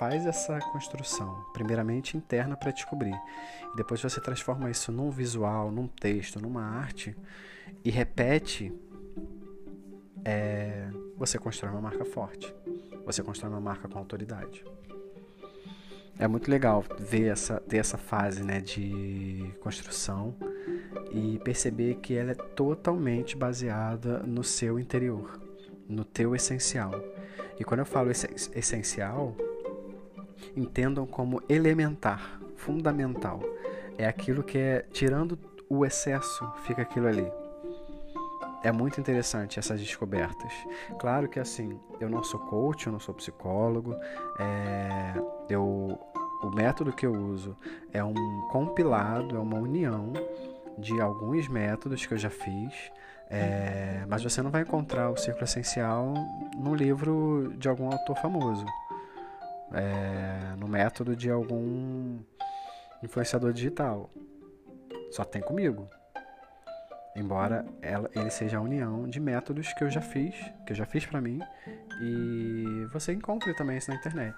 [0.00, 3.12] faz essa construção, primeiramente interna para descobrir,
[3.74, 7.14] e depois você transforma isso num visual, num texto, numa arte
[7.84, 8.72] e repete,
[10.24, 10.88] é,
[11.18, 12.54] você constrói uma marca forte.
[13.04, 14.64] Você constrói uma marca com autoridade.
[16.18, 20.34] É muito legal ver essa, ter essa fase né, de construção
[21.12, 25.38] e perceber que ela é totalmente baseada no seu interior,
[25.86, 26.92] no teu essencial.
[27.58, 29.36] E quando eu falo essencial,
[30.56, 33.40] entendam como elementar, fundamental.
[33.96, 35.38] É aquilo que é tirando
[35.68, 37.30] o excesso fica aquilo ali.
[38.62, 40.52] É muito interessante essas descobertas.
[40.98, 43.94] Claro que assim, eu não sou coach, eu não sou psicólogo,
[44.38, 45.14] é,
[45.48, 45.98] eu,
[46.42, 47.56] o método que eu uso
[47.92, 50.12] é um compilado, é uma união
[50.76, 52.90] de alguns métodos que eu já fiz,
[53.30, 56.12] é, mas você não vai encontrar o círculo essencial
[56.58, 58.66] no livro de algum autor famoso,
[59.72, 62.18] é, no método de algum
[63.02, 64.10] influenciador digital.
[65.10, 65.88] Só tem comigo.
[67.16, 70.86] Embora ela, ele seja a união de métodos que eu já fiz, que eu já
[70.86, 71.40] fiz para mim,
[72.00, 74.36] e você encontra também isso na internet.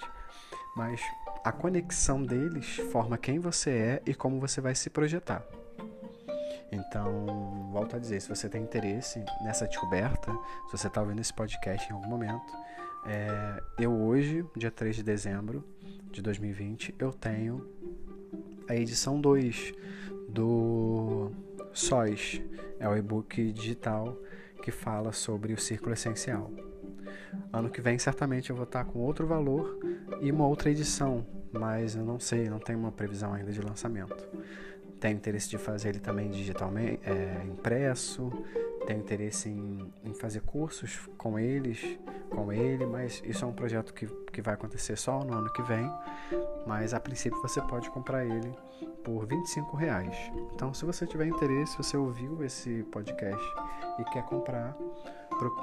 [0.75, 1.01] Mas
[1.45, 5.45] a conexão deles forma quem você é e como você vai se projetar.
[6.73, 10.33] Então, volto a dizer, se você tem interesse nessa descoberta,
[10.71, 12.51] se você está ouvindo esse podcast em algum momento,
[13.05, 15.65] é, eu hoje, dia 3 de dezembro
[16.11, 17.67] de 2020, eu tenho
[18.69, 19.75] a edição 2
[20.29, 21.31] do
[21.73, 22.41] Sóis,
[22.79, 24.17] é o e-book digital
[24.63, 26.51] que fala sobre o círculo essencial.
[27.53, 29.79] Ano que vem, certamente, eu vou estar com outro valor
[30.21, 34.29] e uma outra edição, mas eu não sei, não tenho uma previsão ainda de lançamento.
[35.01, 38.31] Tenho interesse de fazer ele também digitalmente, é, impresso,
[38.87, 41.99] tenho interesse em, em, fazer cursos com eles,
[42.31, 45.63] com ele, mas isso é um projeto que, que vai acontecer só no ano que
[45.63, 45.91] vem.
[46.67, 48.53] Mas a princípio você pode comprar ele
[49.05, 50.17] por 25 reais.
[50.55, 53.45] Então, se você tiver interesse, você ouviu esse podcast
[53.99, 54.77] e quer comprar,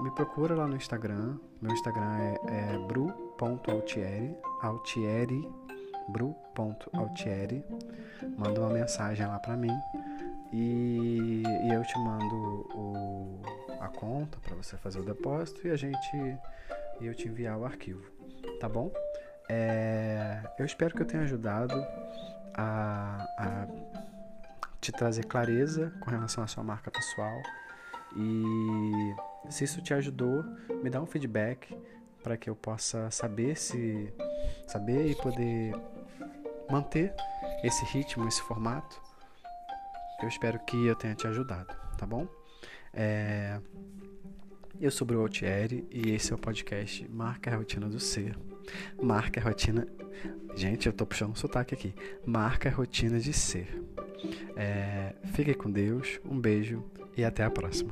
[0.01, 1.37] me procura lá no Instagram.
[1.61, 5.49] Meu Instagram é, é bru.altieri, altieri,
[6.09, 7.63] bru.altieri.
[8.37, 9.71] Manda uma mensagem lá para mim
[10.51, 12.35] e, e, eu te mando
[12.75, 13.41] o,
[13.79, 16.15] a conta para você fazer o depósito e a gente
[16.99, 18.03] e eu te enviar o arquivo,
[18.59, 18.91] tá bom?
[19.47, 21.75] É, eu espero que eu tenha ajudado
[22.53, 23.67] a, a
[24.81, 27.41] te trazer clareza com relação à sua marca pessoal.
[28.15, 29.15] E
[29.49, 30.43] se isso te ajudou,
[30.83, 31.75] me dá um feedback
[32.23, 34.13] para que eu possa saber se
[34.67, 35.73] saber e poder
[36.69, 37.13] manter
[37.63, 39.01] esse ritmo, esse formato.
[40.21, 42.27] Eu espero que eu tenha te ajudado, tá bom?
[42.93, 43.59] É...
[44.79, 48.37] Eu sou o Altieri e esse é o podcast Marca a Rotina do Ser.
[49.01, 49.85] Marca a rotina.
[50.55, 51.93] Gente, eu tô puxando um sotaque aqui.
[52.25, 53.83] Marca a rotina de ser.
[54.55, 56.83] É, fique com Deus, um beijo
[57.15, 57.91] e até a próxima.